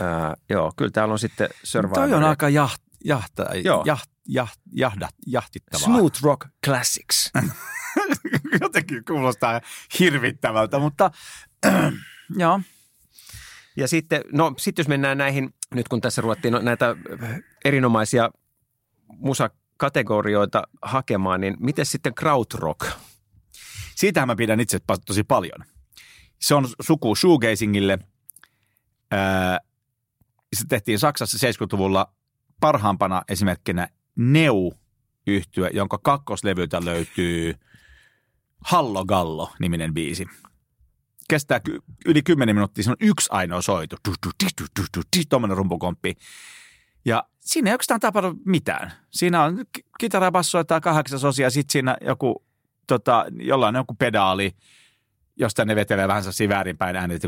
[0.00, 1.94] Äh, joo, kyllä täällä on sitten Survivor.
[1.94, 3.82] Toi on aika jaht, jahta, Joo.
[3.86, 5.84] jaht, jaht, jahdat, jahtittavaa.
[5.84, 7.30] Smooth Rock Classics.
[8.60, 9.60] Jotenkin kuulostaa
[9.98, 11.10] hirvittävältä, mutta
[12.38, 12.60] joo.
[13.76, 16.96] Ja sitten, no sitten jos mennään näihin, nyt kun tässä ruvettiin no, näitä
[17.64, 18.30] erinomaisia
[19.08, 22.86] musakategorioita hakemaan, niin miten sitten krautrock?
[23.94, 25.64] Siitähän mä pidän itse tosi paljon.
[26.42, 27.98] Se on suku shoegazingille.
[30.52, 32.14] Se tehtiin Saksassa 70-luvulla
[32.60, 34.72] parhaampana esimerkkinä neu
[35.26, 37.54] yhtye jonka kakkoslevyltä löytyy
[38.64, 40.26] Hallo Gallo-niminen biisi.
[41.28, 41.60] Kestää
[42.06, 43.96] yli 10 minuuttia, se on yksi ainoa soitu.
[45.28, 46.14] Tuommoinen rumpukomppi.
[47.04, 48.92] Ja siinä ei oikeastaan tapahdu mitään.
[49.10, 52.44] Siinä on ki- kitara, basso ja kahdeksasosia, sitten siinä joku,
[52.86, 54.56] tota, jollain joku pedaali,
[55.36, 57.22] jostain ne vetelee vähän sellaisia väärinpäin äänet,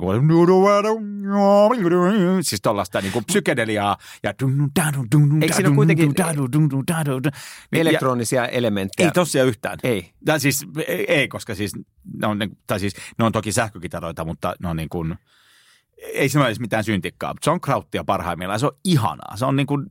[2.43, 3.97] siis tollaista niin kuin psykedeliaa.
[4.23, 4.35] Ja
[5.43, 6.13] Eikö siinä ole kuitenkin
[7.73, 9.09] Niin- elektronisia elementtejä?
[9.09, 9.79] Ei tosiaan yhtään.
[9.83, 10.11] Ei.
[10.25, 11.73] Tai siis ei, ei, koska siis
[12.21, 15.15] ne on, tai siis ne on toki sähkökitaroita, mutta ne on niin kuin,
[16.15, 17.35] ei siinä ole edes mitään syntikkaa.
[17.43, 18.61] Se on krauttia parhaimmillaan.
[18.61, 19.37] Se on ihanaa.
[19.37, 19.87] Se on niin kuin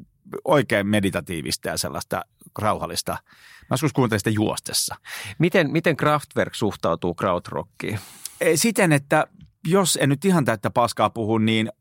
[0.45, 2.21] oikein meditatiivista ja sellaista
[2.59, 3.11] rauhallista.
[3.11, 4.95] Mä joskus kuuntelin sitä juostessa.
[5.39, 7.99] Miten, miten Kraftwerk suhtautuu krautrockiin?
[8.41, 9.27] E, Siten, että
[9.67, 11.71] jos en nyt ihan täyttä paskaa puhu, niin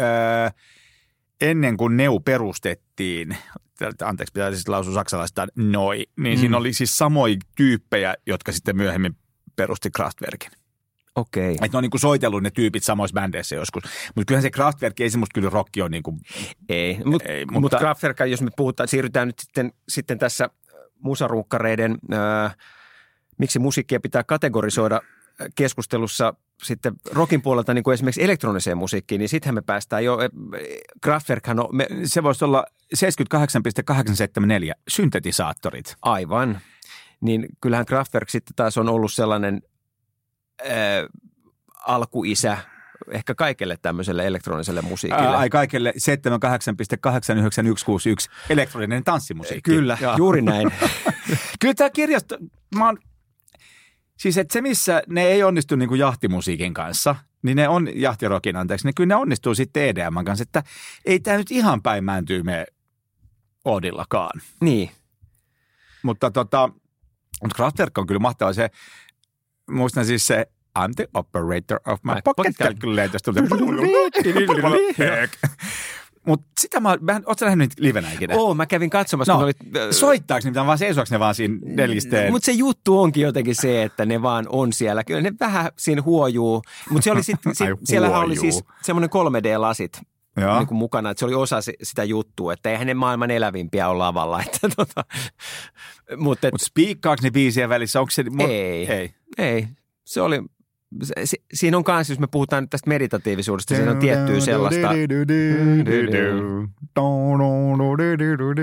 [0.00, 0.50] öö,
[1.40, 3.36] ennen kuin Neu perustettiin,
[4.02, 6.40] anteeksi pitää siis lausua saksalaista noi, niin mm.
[6.40, 9.16] siinä oli siis samoja tyyppejä, jotka sitten myöhemmin
[9.56, 10.50] perusti Kraftwerkin.
[11.16, 11.52] Okei.
[11.52, 13.82] Että ne on niin kuin soitellut ne tyypit samoissa bändeissä joskus.
[14.14, 16.20] Mutta kyllähän se Kraftwerk, ei se musta kyllä rokki on niin kuin,
[16.68, 20.50] Ei, Mut, Ei, mutta- mutta Kraftwerk, jos me puhutaan, siirrytään nyt sitten, sitten tässä
[20.98, 22.54] musarunkkareiden, ää,
[23.38, 25.00] miksi musiikkia pitää kategorisoida
[25.40, 30.18] ää, keskustelussa sitten rockin puolelta niin kuin esimerkiksi elektroniseen musiikkiin, niin sittenhän me päästään jo,
[30.20, 30.28] e,
[31.02, 35.96] Kraftwerkhan on, me, se voisi olla 78,874 syntetisaattorit.
[36.02, 36.60] aivan,
[37.20, 39.62] niin kyllähän Kraftwerk sitten taas on ollut sellainen
[40.62, 40.68] ää,
[41.86, 42.58] alkuisä
[43.10, 45.26] ehkä kaikelle tämmöiselle elektroniselle musiikille.
[45.26, 46.00] Ää, ai kaikille 78,89161
[48.50, 49.70] elektroninen tanssimusiikki.
[49.70, 50.16] Kyllä, Joo.
[50.16, 50.70] juuri näin.
[51.60, 52.38] Kyllä tämä kirjasto,
[52.74, 52.98] mä oon,
[54.18, 58.56] siis että se missä ne ei onnistu niin kuin jahtimusiikin kanssa, niin ne on jahtirokin
[58.56, 60.62] anteeksi, niin kyllä ne onnistuu sitten EDM kanssa, että
[61.04, 62.66] ei tämä nyt ihan päin määntyy me
[63.64, 64.40] Odillakaan.
[64.60, 64.90] niin,
[66.02, 66.68] Mutta tota,
[67.42, 68.70] mutta Kraftwerk on kyllä mahtava se,
[69.70, 70.46] muistan siis se
[70.78, 73.20] I'm the operator of my pocket calculator.
[76.26, 78.34] Mutta sitä mä, mä ootko nähnyt livenä ikinä?
[78.36, 81.34] Oo, mä kävin katsomassa, No, kun ne oli, Soittaako ne mitään vai seisoako ne vaan
[81.34, 82.32] siinä nelisteen?
[82.32, 85.04] Mutta se juttu onkin jotenkin se, että ne vaan on siellä.
[85.04, 86.62] Kyllä ne vähän siinä huojuu.
[86.90, 90.02] Mutta se oli sitten, sit, Ai siellähän oli siis semmoinen 3D-lasit
[90.36, 90.58] Joo.
[90.58, 93.88] niin kuin mukana, että se oli osa si- sitä juttua, että eihän ne maailman elävimpiä
[93.88, 94.42] ole lavalla.
[94.46, 95.04] Että tota,
[96.16, 98.00] mutta Mutta spiikkaako ne biisien välissä?
[98.00, 98.24] Onko se...
[98.48, 98.92] Ei.
[98.92, 99.14] ei.
[99.38, 99.68] ei,
[100.04, 100.42] se oli,
[101.02, 104.88] se, si, siinä on kanssa, jos me puhutaan nyt tästä meditatiivisuudesta, siinä on tiettyä sellaista.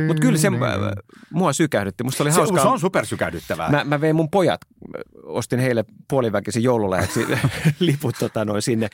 [0.07, 0.53] Mutta kyllä se äh,
[1.29, 2.03] mua sykähdytti.
[2.03, 2.61] Musta oli Se, hauskaa.
[2.61, 3.71] se on supersykähdyttävää.
[3.71, 4.61] Mä, mä vein mun pojat,
[5.23, 7.25] ostin heille puoliväkisin joululahjaksi
[7.79, 8.87] liput tota noin sinne.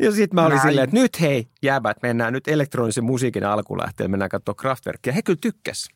[0.00, 4.28] Ja sitten mä olin silleen, että nyt hei, jääbät, mennään nyt elektronisen musiikin alkulähteen, mennään
[4.28, 5.12] katsoa Kraftwerkia.
[5.12, 5.88] He kyllä tykkäs.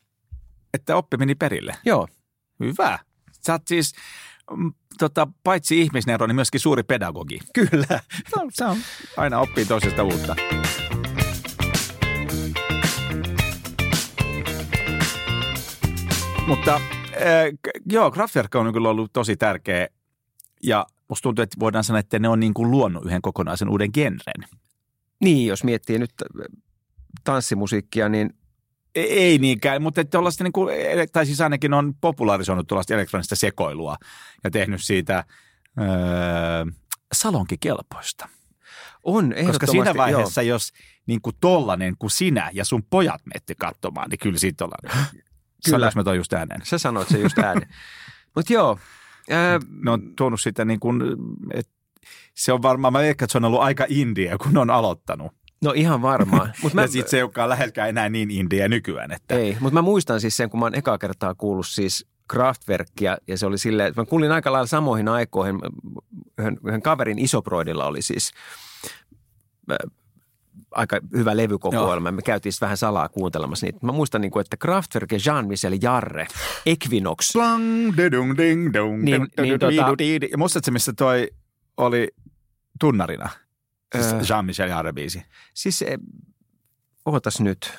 [0.73, 1.75] Että oppi meni perille.
[1.85, 2.07] Joo,
[2.61, 2.99] Hyvä.
[3.45, 3.93] Sä oot siis
[4.57, 7.39] mm, tota, paitsi ihmisnero, niin myöskin suuri pedagogi.
[7.53, 7.99] kyllä.
[8.35, 8.77] No, se on.
[9.17, 10.35] Aina oppii toisesta uutta.
[16.47, 16.81] Mutta äh,
[17.91, 19.87] joo, Kraftwerk on kyllä ollut tosi tärkeä
[20.63, 23.89] ja musta tuntuu, että voidaan sanoa, että ne on niin kuin luonut yhden kokonaisen uuden
[23.93, 24.49] genren.
[25.19, 26.13] Niin, jos miettii nyt
[27.23, 28.33] tanssimusiikkia, niin
[28.95, 30.75] Ei, ei niinkään, mutta että tuollaista niin kuin,
[31.11, 33.95] tai siis ainakin on popularisoinut tuollaista elektronista sekoilua
[34.43, 35.23] ja tehnyt siitä
[35.79, 35.85] öö,
[37.13, 38.29] salonkikelpoista.
[39.03, 40.71] on Koska siinä vaiheessa, jos
[41.07, 45.07] niin kuin tollanen kuin sinä ja sun pojat menette katsomaan, niin kyllä siitä ollaan.
[45.69, 46.59] Sanoinko mä toi just ääneen?
[46.59, 47.69] Joo, sä sanoit se just ääneen.
[48.35, 48.79] Mutta joo,
[49.29, 51.01] ää, Ne on tuonut sitä niin kuin,
[51.53, 51.71] että
[52.35, 55.31] se on varmaan, mä veikkaan, että se on ollut aika india, kun ne on aloittanut.
[55.63, 56.53] No ihan varmaan.
[56.63, 59.11] Mut Mä, ja sitten se ei olekaan lähelläkään enää niin india nykyään.
[59.11, 63.17] Että, Ei, mutta mä muistan siis sen, kun mä oon ekaa kertaa kuullut siis Kraftwerkia,
[63.27, 65.59] ja se oli silleen, että mä kuulin aika lailla samoihin aikoihin,
[66.37, 68.31] yhden, yhden kaverin isoproidilla oli siis
[69.71, 69.77] äh,
[70.71, 72.11] aika hyvä levykokoelma.
[72.11, 73.79] Me käytiin vähän salaa kuuntelemassa niitä.
[73.81, 76.27] Mä muistan, niin kuin, että Kraftwerk ja Jean-Michel Jarre,
[76.65, 77.33] Equinox.
[77.33, 80.31] Plang, dedung, ding, Niin- niin tota-.
[80.31, 81.27] Ja muistatko, missä toi
[81.77, 82.07] oli
[82.79, 83.29] tunnarina?
[83.95, 84.29] Siis.
[84.29, 85.21] Jean-Michel Jarre-biisi.
[85.53, 85.97] Siis, eh,
[87.05, 87.73] ootas nyt.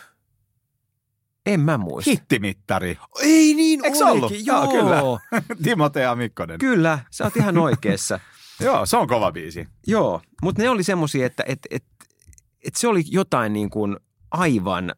[1.47, 2.11] En mä muista.
[2.11, 2.99] Hittimittari.
[3.21, 4.33] Ei niin Eikö ollut?
[4.45, 5.01] Joo, Joo, kyllä.
[5.47, 5.63] kyllä.
[5.63, 6.59] Timotea Mikkonen.
[6.59, 8.21] kyllä, sä oot ihan oikeassa.
[8.61, 9.69] Joo, se on kova biisi.
[9.87, 11.85] Joo, mutta ne oli semmoisia, että et, et,
[12.65, 13.97] et se oli jotain niin kuin
[14.31, 14.93] aivan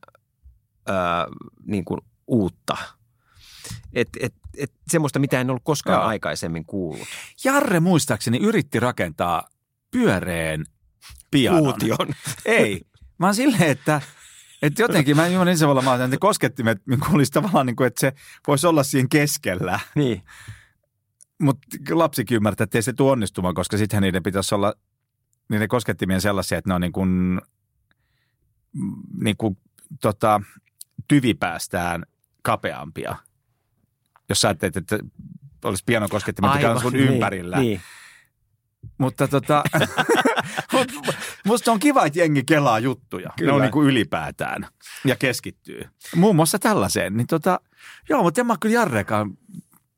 [0.86, 1.26] ää,
[1.66, 2.76] niin kuin uutta.
[3.92, 6.08] Et, et, et semmoista, mitä en ollut koskaan Joo.
[6.08, 7.08] aikaisemmin kuullut.
[7.44, 9.48] Jarre muistaakseni yritti rakentaa
[9.90, 10.64] pyöreän
[11.30, 11.62] pianon.
[11.62, 12.14] Uution.
[12.44, 12.80] Ei.
[13.18, 14.00] Mä oon silleen, että,
[14.62, 18.00] että jotenkin, mä en ensin mä että ne koskettimet niin olisi tavallaan niin kuin, että
[18.00, 18.12] se
[18.46, 19.80] voisi olla siinä keskellä.
[19.94, 20.22] Niin.
[21.40, 24.74] Mutta lapsikin ymmärtää, että ei se tule onnistumaan, koska sittenhän niiden pitäisi olla,
[25.48, 27.40] niiden koskettimien sellaisia, että ne on niin kuin,
[29.20, 29.58] niin kuin
[30.00, 30.40] tota,
[31.08, 32.02] tyvipäästään
[32.42, 33.16] kapeampia.
[34.28, 34.98] Jos sä ajattelet, että
[35.64, 37.58] olisi pianon koskettimet, mikä on sun niin, ympärillä.
[37.58, 37.80] Niin.
[39.04, 39.64] Mutta tota,
[40.72, 40.92] mut,
[41.44, 43.30] musta on kiva, että jengi kelaa juttuja.
[43.38, 43.50] Kyllä.
[43.50, 44.66] Ne on niin kuin ylipäätään
[45.04, 45.88] ja keskittyy.
[46.16, 47.16] Muun muassa tällaiseen.
[47.16, 47.60] Niin tota,
[48.08, 49.30] joo, mutta en mä kyllä Jarrekaan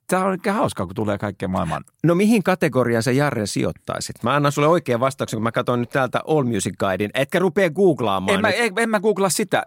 [0.08, 1.84] Tämä on oikein hauskaa, kun tulee kaikkeen maailman.
[2.04, 4.22] No mihin kategoriaan sä Jarre sijoittaisit?
[4.22, 7.10] Mä annan sulle oikean vastauksen, kun mä katson nyt täältä All Music Guidein.
[7.14, 9.66] Etkä rupea googlaamaan En mä, en, en mä googlaa sitä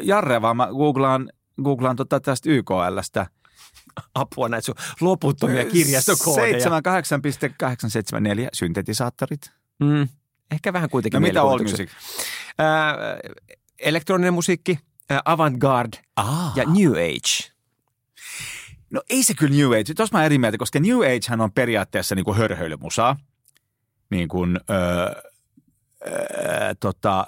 [0.00, 1.30] Jarre, vaan mä googlaan,
[1.62, 3.26] googlaan tota tästä YKLstä.
[4.14, 6.58] apua näitä sun loputtomia kirjastokoodeja.
[6.58, 6.64] 78.874
[8.52, 9.50] syntetisaattorit.
[9.80, 10.08] Mm,
[10.50, 11.58] ehkä vähän kuitenkin No mitä All.
[11.62, 11.90] Music?
[12.58, 12.96] Ää,
[13.78, 14.78] elektroninen musiikki,
[15.10, 16.52] ää, avantgarde Ah.
[16.56, 17.52] ja new age.
[18.90, 19.94] No ei se kyllä New Age.
[19.94, 23.16] Tuossa mä eri mieltä, koska New Agehän on periaatteessa niin kuin hörhöilymusaa.
[24.10, 25.22] Niin kuin, öö,
[26.06, 27.26] öö, tota,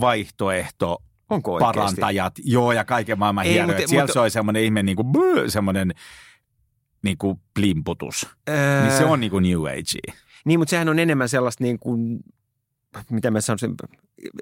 [0.00, 1.76] vaihtoehto Onko oikeasti?
[1.78, 3.76] parantajat, joo, ja kaiken maailman Ei, hienoja.
[3.78, 5.92] mutta- Siellä mutta- soi semmoinen ihme niin kuin, bö, semmoinen
[7.02, 8.26] niin kuin plimputus.
[8.48, 10.14] Öö, Niin se on niin kuin New Age.
[10.44, 12.20] Niin, mutta sehän on enemmän sellaista niin kuin,
[13.10, 13.74] mitä mä sanoisin,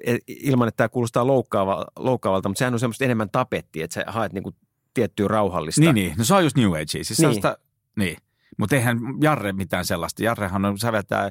[0.05, 4.03] e- ilman että tämä kuulostaa loukkaava, loukkaavalta, mutta sehän on semmoista enemmän tapettia, että sä
[4.07, 4.55] haet niin kuin
[4.93, 5.81] tiettyä rauhallista.
[5.81, 6.13] Niin, niin.
[6.17, 6.85] No se on just New Age.
[6.85, 7.15] Siis Niin.
[7.15, 7.57] sellaista,
[7.97, 8.17] niin.
[8.59, 10.23] Mutta eihän Jarre mitään sellaista.
[10.23, 11.29] Jarrehan on säveltää,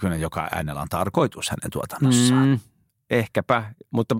[0.00, 2.48] kyllä joka äänellä on tarkoitus hänen tuotannossaan.
[2.48, 2.58] Mm,
[3.18, 4.16] ehkäpä, mutta...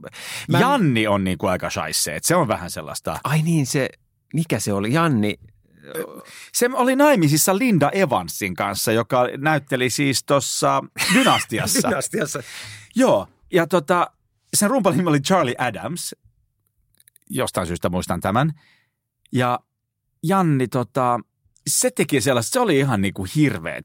[0.49, 0.61] Mä...
[0.61, 3.19] Janni on niin kuin aika shaisse, että se on vähän sellaista.
[3.25, 3.89] Ai niin, se,
[4.35, 4.93] mikä se oli?
[4.93, 5.39] Janni,
[6.53, 11.89] Se oli naimisissa Linda Evansin kanssa, joka näytteli siis tuossa Dynastiassa.
[11.89, 12.43] Dynastiassa.
[12.95, 14.11] Joo, ja tota,
[14.55, 16.15] sen rumpalin nimi oli Charlie Adams.
[17.31, 18.53] Jostain syystä muistan tämän.
[19.33, 19.59] Ja
[20.23, 21.21] Janni, tota,
[21.67, 23.81] se teki sellaista, se oli ihan niinku hirveä.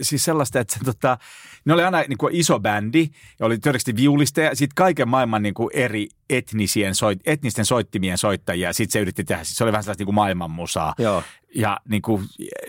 [0.00, 1.18] Siis sellaista, että se, tota,
[1.64, 3.08] ne oli aina niinku iso bändi
[3.40, 4.54] ja oli todennäköisesti viulisteja.
[4.54, 8.72] Sitten kaiken maailman niinku eri etnisien soit, etnisten soittimien soittajia.
[8.72, 10.94] Sitten se yritti tehdä, siis se oli vähän sellaista niinku maailmanmusaa.
[10.98, 11.22] Joo.
[11.54, 12.24] Ja niin kuin,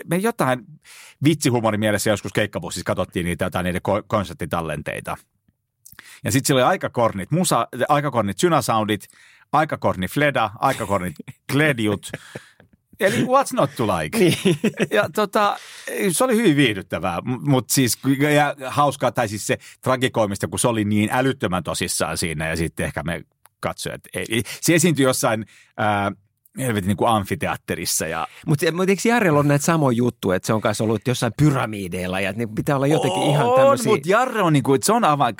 [0.06, 0.64] me jotain
[1.24, 5.16] vitsihumorin mielessä joskus keikkabussissa katsottiin niitä jotain niiden ko- konserttitallenteita.
[6.24, 9.08] Ja sitten siellä oli aikakornit, musa, aikakornit synasoundit,
[9.52, 11.14] aikakorni fleda, aikakornit
[11.52, 12.10] kledjut.
[13.00, 14.18] Eli what's not to like?
[14.18, 14.58] Niin.
[14.90, 15.56] Ja tota,
[16.12, 17.98] se oli hyvin viihdyttävää, mutta siis
[18.34, 22.86] ja hauskaa, tai siis se tragikoimista, kun se oli niin älyttömän tosissaan siinä ja sitten
[22.86, 23.24] ehkä me
[23.60, 26.12] katsojat, ei, se esiintyi jossain ää,
[26.58, 30.52] helvetin niin kuin amfiteatterissa ja Mutta mut eikö Jarrella ole näitä samoja juttuja, että se
[30.52, 33.92] on kanssa ollut jossain pyramideilla ja että ne pitää olla jotenkin ihan tämmöisiä...
[33.92, 35.38] mutta Jarre on niinku, että se on avant,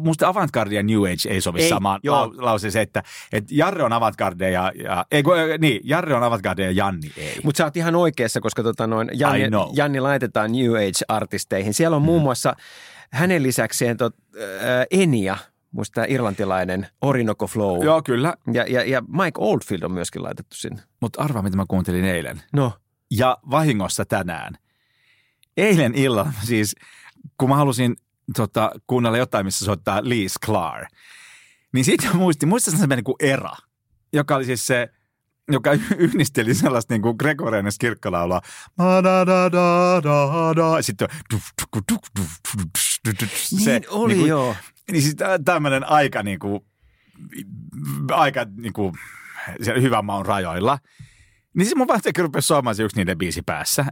[0.00, 2.16] musta avantgarde ja New Age ei sovi Ei, samaan joo.
[2.16, 6.64] lau, lauseeseen, että, että Jarre on avantgarde ja, ja ei, kun, niin, Jarre on avantgarde
[6.64, 7.40] ja Janni ei.
[7.44, 9.50] Mutta sä oot ihan oikeassa, koska tota noin, Janni.
[9.50, 9.56] Mm.
[9.72, 11.74] Janni laitetaan New Age-artisteihin.
[11.74, 12.56] Siellä on muun muassa
[13.12, 15.36] hänen lisäkseen tot, äh, Enia,
[15.70, 17.84] musta tää irlantilainen Orinoco Flow.
[17.84, 18.34] Joo, kyllä.
[18.52, 20.82] Ja, ja, ja Mike Oldfield on myöskin laitettu sinne.
[21.00, 22.42] Mutta arvaa, mitä mä kuuntelin eilen.
[22.52, 22.72] No,
[23.10, 24.54] Ja vahingossa tänään.
[25.56, 26.76] Eilen illalla siis,
[27.38, 27.96] kun mä halusin
[28.36, 30.86] tota, kuunnella jotain, missä soittaa Lee Sklar,
[31.72, 33.52] niin siitä muistin, muistan semmoinen niin kuin Era,
[34.12, 34.88] joka oli siis se,
[35.52, 38.40] joka yhdisteli sellaista niin kuin gregorianis kirkkolaulua.
[40.80, 41.42] Sitten duf,
[43.50, 44.56] niin oli niin kuin, joo.
[44.92, 46.60] Niin siis tämmöinen aika niin kuin,
[48.12, 48.94] aika niin kuin,
[49.82, 50.78] hyvän maun rajoilla.
[51.54, 53.84] Niin siis mun vaihtoehto rupesi soimaan se yksi niiden biisi päässä.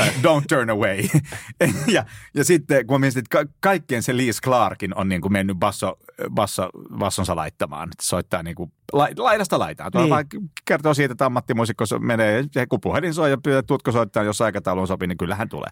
[0.00, 0.98] Uh, Don't Turn Away.
[1.94, 2.04] ja,
[2.34, 5.56] ja sitten kun mä mietin, että ka- kaikkien se Lee Clarkin on niin kuin mennyt
[5.56, 5.96] basso,
[6.30, 7.88] basso, bassonsa laittamaan.
[7.92, 9.92] Että soittaa niin kuin la, laidasta laitaan.
[9.92, 10.10] Tuolla Niin.
[10.10, 14.40] vaan kertoo siitä, että ammattimuusikko menee, ja kun puhelin soi ja pyydät, tuutko soittaa, jos
[14.40, 15.70] aikataulu on sopii, niin kyllähän tulee.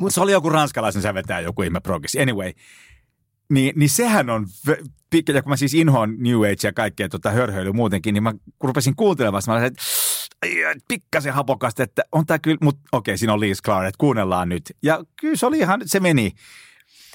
[0.00, 2.16] Mutta se oli joku ranskalaisen säveltäjä, joku ihme progis.
[2.22, 2.52] Anyway,
[3.50, 4.46] niin, niin sehän on,
[5.34, 8.96] ja kun mä siis inhoan New Age ja kaikkea tota hörhöilyä muutenkin, niin mä rupesin
[8.96, 9.82] kuuntelemaan, mä olin, että
[10.88, 14.62] pikkasen hapokasta, että on tää kyllä, mutta okei, siinä on Lee Sklar, että kuunnellaan nyt.
[14.82, 16.32] Ja kyllä se oli ihan, se meni.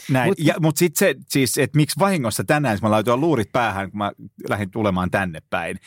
[0.10, 0.30] Näin.
[0.30, 3.92] Mut- Mut, mutta sitten se, siis, että miksi vahingossa tänään, kun mä laitoin luurit päähän,
[3.92, 4.12] kun mä
[4.50, 5.78] lähdin tulemaan tänne päin,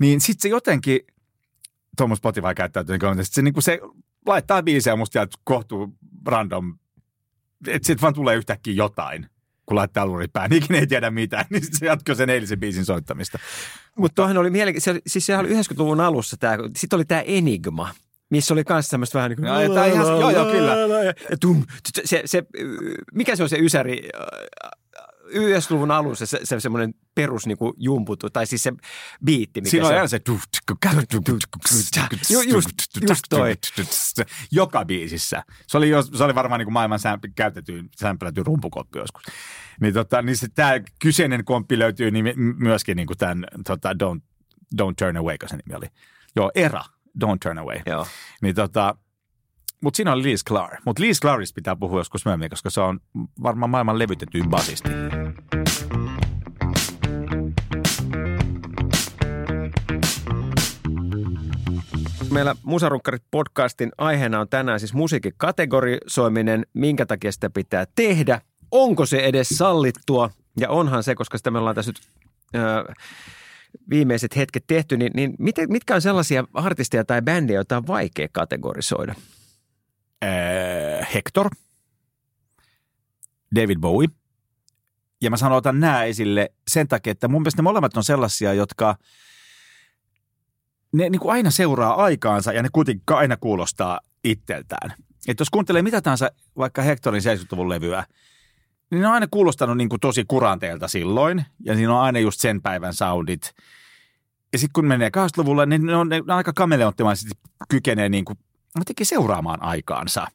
[0.00, 1.00] niin sitten se jotenkin,
[1.96, 3.80] tuommoista Spotify käyttäytyy, niin se, niin se
[4.26, 5.96] laittaa biisejä musta kohtuu
[6.26, 6.78] random,
[7.66, 9.26] että sitten vaan tulee yhtäkkiä jotain
[9.68, 12.84] kun laittaa luurit päähän, niin ikinä ei tiedä mitään, niin se jatkoi sen eilisen biisin
[12.84, 13.38] soittamista.
[13.98, 15.02] Mutta tuohan oli mielenkiintoista.
[15.06, 17.94] Siis sehän oli 90-luvun alussa tämä, sitten oli tämä Enigma,
[18.30, 19.48] missä oli myös tämmöistä vähän niin kuin...
[19.48, 20.74] Ihan- joo, joo, kyllä.
[21.40, 21.64] Tum,
[22.04, 22.44] se, se,
[23.14, 24.08] mikä se on se ysäri,
[25.30, 28.72] 90-luvun alussa se, se semmoinen perus niin kuin jumputu, tai siis se
[29.24, 29.98] biitti, mikä Siinä se on on.
[29.98, 30.20] aina se...
[32.30, 33.54] Ju- just- just toi.
[34.52, 35.42] Joka biisissä.
[35.66, 39.22] Se oli, se oli varmaan niin kuin maailman sämp- käytetyin, sämplätyin rumpukoppi joskus.
[39.80, 44.20] Niin, tota, niin se, tämä kyseinen komppi löytyy nimi, myöskin niin kuin tämän tota, Don't,
[44.80, 45.86] Don't Turn Away, kun se nimi oli.
[46.36, 46.82] Joo, Era,
[47.24, 47.78] Don't Turn Away.
[47.86, 48.06] Joo.
[48.42, 48.94] Niin tota,
[49.80, 50.76] Mutta siinä on Lee Sklar.
[50.84, 53.00] Mutta Lee Sklarista pitää puhua joskus myöhemmin, koska se on
[53.42, 54.88] varmaan maailman levytetyin basisti.
[62.30, 69.06] Meillä Musarukkarit podcastin aiheena on tänään siis musiikin kategorisoiminen, minkä takia sitä pitää tehdä, onko
[69.06, 72.00] se edes sallittua ja onhan se, koska sitä me ollaan tässä nyt
[72.54, 72.94] ö,
[73.90, 75.34] viimeiset hetket tehty, niin, niin
[75.68, 79.14] mitkä on sellaisia artisteja tai bändejä, joita on vaikea kategorisoida?
[80.24, 81.50] Äh, Hector,
[83.54, 84.08] David Bowie.
[85.20, 88.54] Ja mä sanon, otan nämä esille sen takia, että mun mielestä ne molemmat on sellaisia,
[88.54, 88.96] jotka
[90.92, 94.94] ne niin kuin aina seuraa aikaansa ja ne kuitenkin aina kuulostaa itseltään.
[95.28, 98.04] Että jos kuuntelee mitä tahansa vaikka Hectorin 70-luvun levyä,
[98.90, 102.40] niin ne on aina kuulostanut niin kuin tosi kuranteelta silloin ja siinä on aina just
[102.40, 103.54] sen päivän soundit.
[104.52, 107.30] Ja sitten kun menee 80-luvulle, niin ne on, ne on aika kameleonttimaisesti
[107.68, 108.38] kykenee niin kuin
[108.76, 110.26] jotenkin seuraamaan aikaansa.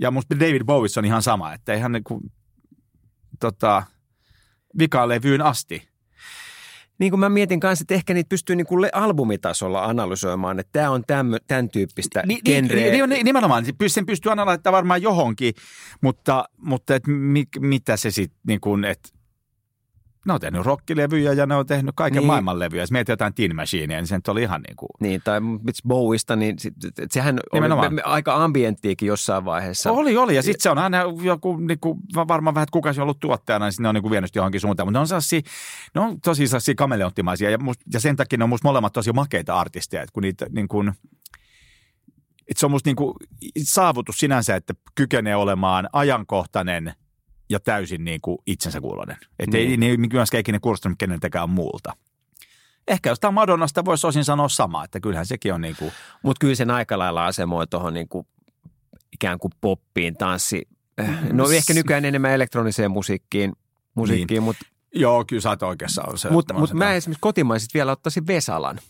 [0.00, 2.20] Ja musta David Bowie on ihan sama, että ihan niin kuin,
[3.40, 3.82] tota,
[4.78, 5.90] vikalevyyn asti.
[6.98, 10.90] Niin kuin mä mietin kanssa, että ehkä niitä pystyy niin kuin albumitasolla analysoimaan, että tämä
[10.90, 13.06] on tämän, tämän tyyppistä Ni, genreä.
[13.06, 15.54] ni, ni, nimenomaan, sen pystyy analysoimaan varmaan johonkin,
[16.00, 19.08] mutta, mutta et mi, mitä se sitten, niin kuin, että
[20.26, 22.26] ne on tehnyt rockilevyjä ja ne on tehnyt kaiken niin.
[22.26, 22.82] maailman levyjä.
[22.82, 24.88] Jos mietit jotain Teen Machinea, niin se nyt oli ihan niin kuin...
[25.00, 25.40] Niin, tai
[25.88, 26.74] Bowista, niin sit,
[27.10, 27.92] sehän Nimenomaan.
[27.92, 29.92] oli aika ambienttiikin jossain vaiheessa.
[29.92, 30.36] Oli, oli.
[30.36, 33.20] Ja sitten se on aina joku, niin kuin, varmaan vähän, että kuka se on ollut
[33.20, 34.86] tuottajana, niin ne on niin kuin vienyt johonkin suuntaan.
[34.86, 35.40] Mutta ne on, sellaisia,
[35.94, 39.12] ne on tosi sellaisia kameleonttimaisia ja, must, ja sen takia ne on musta molemmat tosi
[39.12, 40.92] makeita artisteja, että kun niitä niin kuin,
[42.48, 43.14] että se on musta niin kuin
[43.62, 46.92] saavutus sinänsä, että kykenee olemaan ajankohtainen–
[47.50, 49.16] ja täysin niin kuin itsensä kuulonen.
[49.38, 49.82] Että niin.
[49.82, 51.96] ei, ei myöskään ikinä kuulostanut keneltäkään muulta.
[52.88, 55.92] Ehkä jostain Madonnasta voisi osin sanoa sama, että kyllähän sekin on niin kuin...
[56.22, 58.26] Mutta kyllä sen aika lailla asemoi tuohon niin kuin
[59.12, 60.68] ikään kuin poppiin, tanssi.
[60.98, 63.52] Eh, no ehkä nykyään enemmän elektroniseen musiikkiin,
[63.94, 64.42] musiikkiin niin.
[64.42, 64.66] mutta...
[64.94, 66.02] Joo, kyllä sä oot oikeassa.
[66.30, 68.80] Mutta mut mä esimerkiksi kotimaiset vielä ottaisin Vesalan.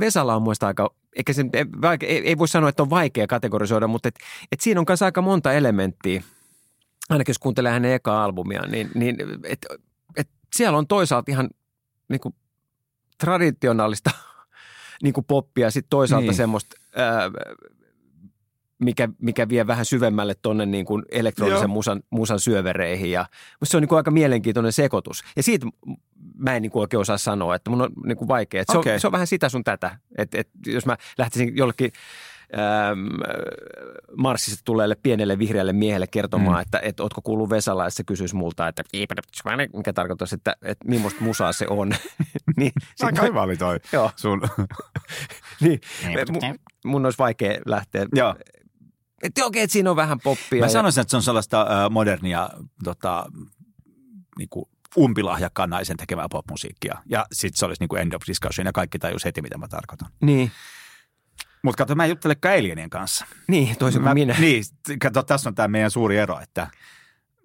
[0.00, 4.08] Vesala on muista aika, eikä sen, ei, ei voi sanoa, että on vaikea kategorisoida, mutta
[4.08, 4.14] et,
[4.52, 6.22] et siinä on myös aika monta elementtiä–
[7.08, 9.66] ainakin jos kuuntelee hänen eka albumia, niin, niin et,
[10.16, 11.50] et siellä on toisaalta ihan
[12.08, 12.34] niin kuin
[13.18, 14.10] traditionaalista
[15.02, 16.34] niin kuin poppia, sitten toisaalta niin.
[16.34, 17.30] semmoista, ää,
[18.78, 23.10] mikä, mikä vie vähän syvemmälle tuonne niin kuin elektronisen musan, musan syövereihin.
[23.10, 23.26] Ja,
[23.62, 25.22] se on niin kuin aika mielenkiintoinen sekoitus.
[25.36, 25.66] Ja siitä
[26.36, 28.64] mä en niin kuin oikein osaa sanoa, että mun on niin kuin vaikea.
[28.68, 28.82] okay.
[28.82, 29.98] se, on, se on vähän sitä sun tätä.
[30.18, 31.92] Että et, jos mä lähtisin jollekin–
[32.58, 32.98] ähm,
[34.16, 36.62] Marsista tuleelle pienelle vihreälle miehelle kertomaan, mm.
[36.62, 38.82] että, että ootko kuullut Vesala, ja se kysyisi multa, että
[39.76, 41.92] mikä tarkoittaa, että, että millaista musaa se on.
[42.56, 44.10] niin, Aika hyvä oli toi joo.
[44.16, 44.42] sun.
[45.60, 45.80] niin,
[46.32, 48.06] mun, mun olisi vaikea lähteä.
[48.14, 48.34] Joo.
[49.22, 50.60] Että okei, että siinä on vähän poppia.
[50.60, 52.50] Mä sanoisin, että se on sellaista uh, modernia
[52.84, 53.26] tota,
[54.38, 56.98] niin kuin umpilahjakkaan naisen tekevää popmusiikkia.
[57.06, 59.68] Ja sitten se olisi niin kuin end of discussion ja kaikki tajus heti, mitä mä
[59.68, 60.08] tarkoitan.
[60.20, 60.50] Niin.
[61.62, 63.26] Mutta kato, mä en juttele Alienien kanssa.
[63.48, 64.36] Niin, toisin kuin mä, minä.
[64.38, 64.64] Niin,
[65.02, 66.66] kato, tässä on tämä meidän suuri ero, että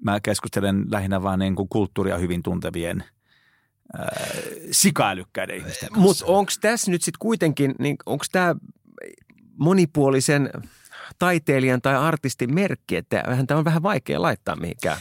[0.04, 3.04] mä keskustelen lähinnä vaan niin kuin kulttuuria hyvin tuntevien
[4.00, 4.08] äh,
[4.72, 6.02] sikaälykkäiden ihmisten kanssa.
[6.02, 8.56] Mutta onko tässä nyt sitten kuitenkin, niin onko tämä
[9.60, 10.50] monipuolisen
[11.20, 14.98] taiteilijan tai artistin merkki, että tämä on vähän vaikea laittaa mihinkään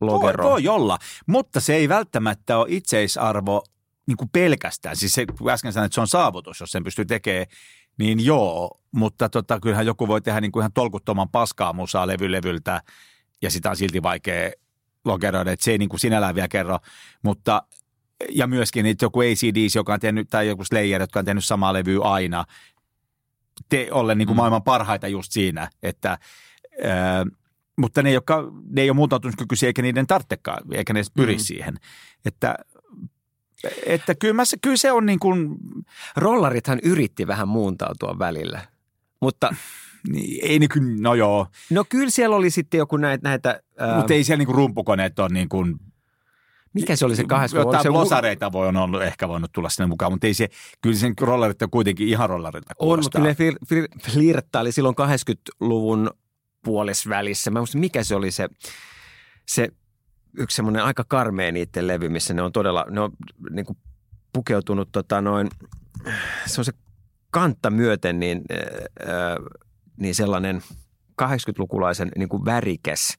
[0.00, 0.50] logeroon?
[0.50, 3.64] Voi, voi olla, mutta se ei välttämättä ole itseisarvo
[4.06, 4.96] niin kuin pelkästään.
[4.96, 7.46] Siis se, äsken sanoin, että se on saavutus, jos sen pystyy tekemään
[7.98, 12.82] niin joo, mutta tota, kyllähän joku voi tehdä niin kuin ihan tolkuttoman paskaa musaa levylevyltä
[13.42, 14.50] ja sitä on silti vaikea
[15.04, 16.78] logeroida, että se ei niin kuin sinällään vielä kerro,
[17.22, 17.62] mutta
[18.30, 21.72] ja myöskin että joku ACDC, joka on tehnyt, tai joku Slayer, jotka on tehnyt samaa
[21.72, 22.44] levyä aina,
[23.68, 24.38] te ollen niin kuin mm.
[24.38, 26.18] maailman parhaita just siinä, että
[26.84, 27.24] ää,
[27.78, 31.40] mutta ne, jotka, ne ei ole muutautumiskykyisiä eikä niiden tarvitsekaan, eikä ne edes pyri mm.
[31.40, 31.76] siihen.
[32.24, 32.54] Että
[33.86, 35.56] että kyllä, mä, kyllä se on niin kuin...
[36.16, 38.60] Rollarithan yritti vähän muuntautua välillä,
[39.20, 39.54] mutta...
[40.08, 41.46] Niin, ei niin kuin, no joo.
[41.70, 43.28] No kyllä siellä oli sitten joku näitä...
[43.28, 43.62] näitä
[43.96, 45.74] Mutta ei siellä niin kuin rumpukoneet ole niin kuin...
[46.74, 50.12] Mikä se oli se 80 Jotain losareita voi on ollut, ehkä voinut tulla sinne mukaan,
[50.12, 50.48] mutta ei se,
[50.80, 56.10] kyllä sen rollarit on kuitenkin ihan rollarilta On, mutta kyllä flir, flir, flirttaili silloin 80-luvun
[56.64, 57.50] puolesvälissä.
[57.50, 58.48] Mä muistan, mikä se oli se,
[59.48, 59.68] se
[60.38, 63.12] yksi semmoinen aika karmea niiden levy, missä ne on todella, ne on
[63.50, 63.78] niin kuin
[64.32, 65.48] pukeutunut tota noin,
[66.46, 66.72] se on se
[67.30, 68.42] kantta myöten niin,
[69.96, 70.62] niin sellainen
[71.22, 73.18] 80-lukulaisen niin kuin värikäs.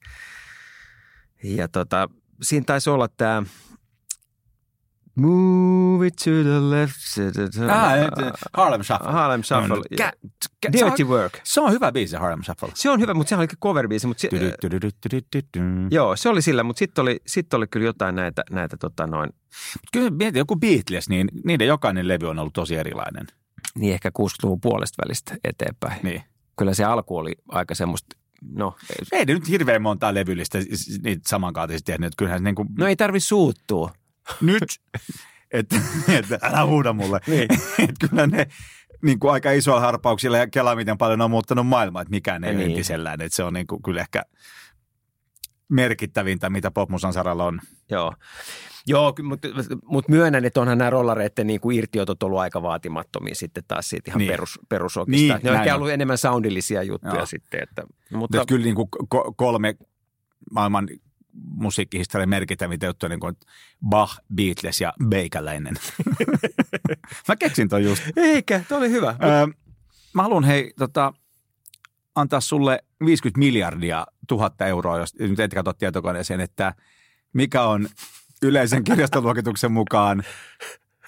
[1.44, 2.08] Ja tota,
[2.42, 3.42] siinä taisi olla tämä
[5.16, 6.94] Move it to the left.
[7.70, 9.12] Ah, et, Harlem Shuffle.
[9.12, 9.76] Harlem Shuffle.
[9.76, 10.12] Kä-
[10.66, 11.40] kä- Dirty se on, Work.
[11.44, 12.68] Se on hyvä biisi, Harlem Shuffle.
[12.74, 14.06] Se on hyvä, mutta sehän oli cover-biisi.
[14.06, 14.28] Mutta se,
[15.90, 19.30] joo, se oli sillä, mutta sitten oli, sit oli kyllä jotain näitä, näitä tota noin,
[19.92, 23.26] Kyllä mietin, joku Beatles, niin niiden jokainen levy on ollut tosi erilainen.
[23.78, 26.00] niin ehkä 60-luvun puolesta välistä eteenpäin.
[26.02, 26.22] Niin.
[26.58, 28.16] Kyllä se alku oli aika semmoista,
[28.52, 28.76] no,
[29.12, 30.58] Ei ne nyt hirveän montaa levyllistä
[31.02, 32.12] niitä samankaatisesti tehnyt.
[32.16, 33.92] Kyllähän se niin kuin, no ei tarvi suuttua.
[34.40, 34.64] Nyt,
[35.50, 35.76] että,
[36.08, 37.20] että älä huuda mulle.
[37.26, 37.48] Niin.
[37.78, 38.46] että kyllä ne
[39.02, 42.54] niin kuin aika isoilla harpauksilla ja kela miten paljon on muuttanut maailmaa, että mikään ei
[42.54, 42.70] Niin.
[42.70, 43.20] entisellään.
[43.20, 44.22] Että se on niin kuin, kyllä ehkä
[45.68, 47.60] merkittävintä, mitä popmusan saralla on.
[47.90, 48.14] Joo.
[48.86, 49.48] Joo, mutta
[49.84, 54.10] mut myönnän, että onhan nämä rollareiden niin kuin irtiotot ollut aika vaatimattomia sitten taas siitä
[54.10, 54.30] ihan niin.
[54.30, 55.34] Perus, perusokista.
[55.38, 57.26] Niin, ne on ollut enemmän soundillisia juttuja Joo.
[57.26, 57.62] sitten.
[57.62, 59.74] Että, Mutta mutta kyllä niin kuin ko- kolme
[60.50, 60.88] maailman
[61.34, 63.36] musiikkihistorian merkittävintä juttuja, niin kuin
[63.88, 65.74] Bach, Beatles ja Beikäläinen.
[67.28, 68.02] Mä keksin ton just.
[68.16, 69.16] eikä, tuo oli hyvä.
[69.22, 69.46] Öö,
[70.14, 71.12] mä haluan hei tota,
[72.14, 76.74] antaa sulle 50 miljardia tuhatta euroa, jos nyt et katso tietokoneeseen, että
[77.32, 77.88] mikä on
[78.42, 80.22] yleisen kirjastoluokituksen mukaan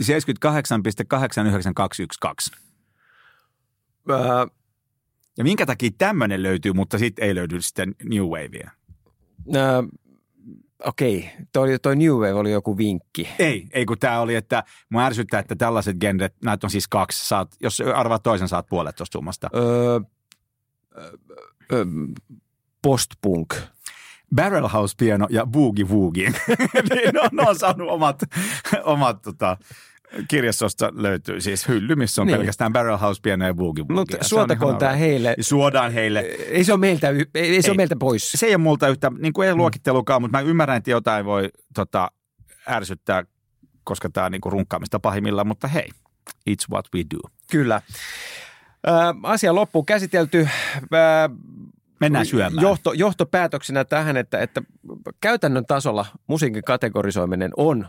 [0.03, 2.59] 78,89212.
[4.11, 4.47] Öö,
[5.39, 8.71] Ja minkä takia tämmöinen löytyy, mutta sitten ei löydy sitten New Wavea?
[9.55, 9.83] öö,
[10.85, 13.29] okei, toi, toi New Wave oli joku vinkki.
[13.39, 17.29] Ei, ei kun tämä oli, että mua ärsyttää, että tällaiset genret, näitä on siis kaksi,
[17.29, 19.51] saat, jos arvaat toisen, saat puolet tuosta summasta.
[19.55, 20.01] Öö,
[21.73, 21.85] öö,
[22.83, 23.55] postpunk.
[24.35, 26.31] Barrel House Piano ja Boogie Woogie.
[26.91, 28.23] niin on, ne on saanut omat,
[28.85, 29.57] omat tota,
[30.29, 32.37] kirjastosta löytyy siis hylly, missä on Niin.
[32.39, 33.85] pelkästään Barrel House Piano ja Boogie.
[33.91, 35.35] Mutta suotakoon tämä heille.
[35.41, 36.21] Suodaan heille.
[36.49, 37.77] Ei se ole meiltä, y- ei, ei se ole Ei.
[37.77, 38.33] meiltä pois.
[38.33, 41.49] Se ei ole multa yhtä, niin kuin ei luokittelukaan, mutta mä ymmärrän, että jotain voi
[41.75, 42.11] tota,
[42.69, 43.25] ärsyttää,
[43.85, 45.89] koska tämä on niin kuin runkkaamista pahimmillaan, mutta hei,
[46.51, 47.31] it's what we do.
[47.51, 47.83] Kyllä.
[48.89, 48.91] Ö,
[49.23, 50.49] asia loppuun käsitelty.
[50.83, 50.87] Ö,
[52.01, 52.63] Mennään syömään.
[52.63, 54.63] Johto, johtopäätöksenä tähän, että, että
[55.21, 57.89] käytännön tasolla musiikin kategorisoiminen on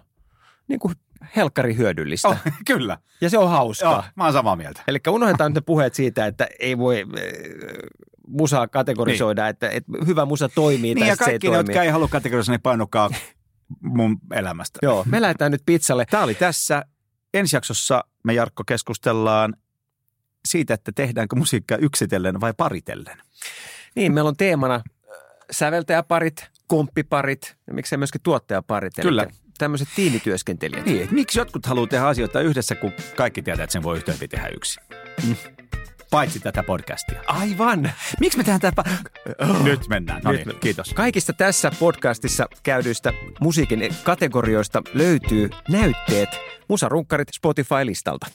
[0.68, 0.94] niin kuin
[1.36, 2.28] helkkari hyödyllistä.
[2.28, 2.38] Oh,
[2.68, 3.92] kyllä, Ja se on hauskaa.
[3.92, 4.82] Joo, mä oon samaa mieltä.
[4.88, 7.22] Eli unohdetaan nyt ne puheet siitä, että ei voi äh,
[8.28, 9.50] musaa kategorisoida, niin.
[9.50, 11.70] että, että hyvä musa toimii Niin tai ja sit se ei kaikki ne, toimi.
[11.70, 13.10] jotka ei halua kategorisoida, ne painokaa
[13.82, 14.80] mun elämästä.
[14.82, 16.06] Joo, me lähdetään nyt pizzalle.
[16.06, 16.86] Tämä oli tässä.
[17.34, 19.54] Ensi jaksossa me Jarkko keskustellaan
[20.46, 23.18] siitä, että tehdäänkö musiikkia yksitellen vai paritellen.
[23.96, 24.82] Niin, meillä on teemana äh,
[25.52, 28.94] säveltäjäparit, komppiparit ja miksei myöskin tuottajaparit.
[29.02, 29.24] Kyllä.
[29.24, 30.86] Eli tämmöiset tiimityöskentelijät.
[30.86, 34.30] Niin, että miksi jotkut haluaa tehdä asioita yhdessä, kun kaikki tietää, että sen voi hyvin
[34.30, 34.84] tehdä yksin?
[36.12, 37.22] Paitsi tätä podcastia.
[37.28, 37.92] Aivan.
[38.20, 38.84] Miksi me tehdään tätä?
[39.64, 40.22] Nyt mennään.
[40.24, 40.94] No Nyt niin, kiitos.
[40.94, 46.30] Kaikista tässä podcastissa käydyistä musiikin kategorioista löytyy näytteet
[46.68, 48.28] Musarunkkarit Spotify-listalta.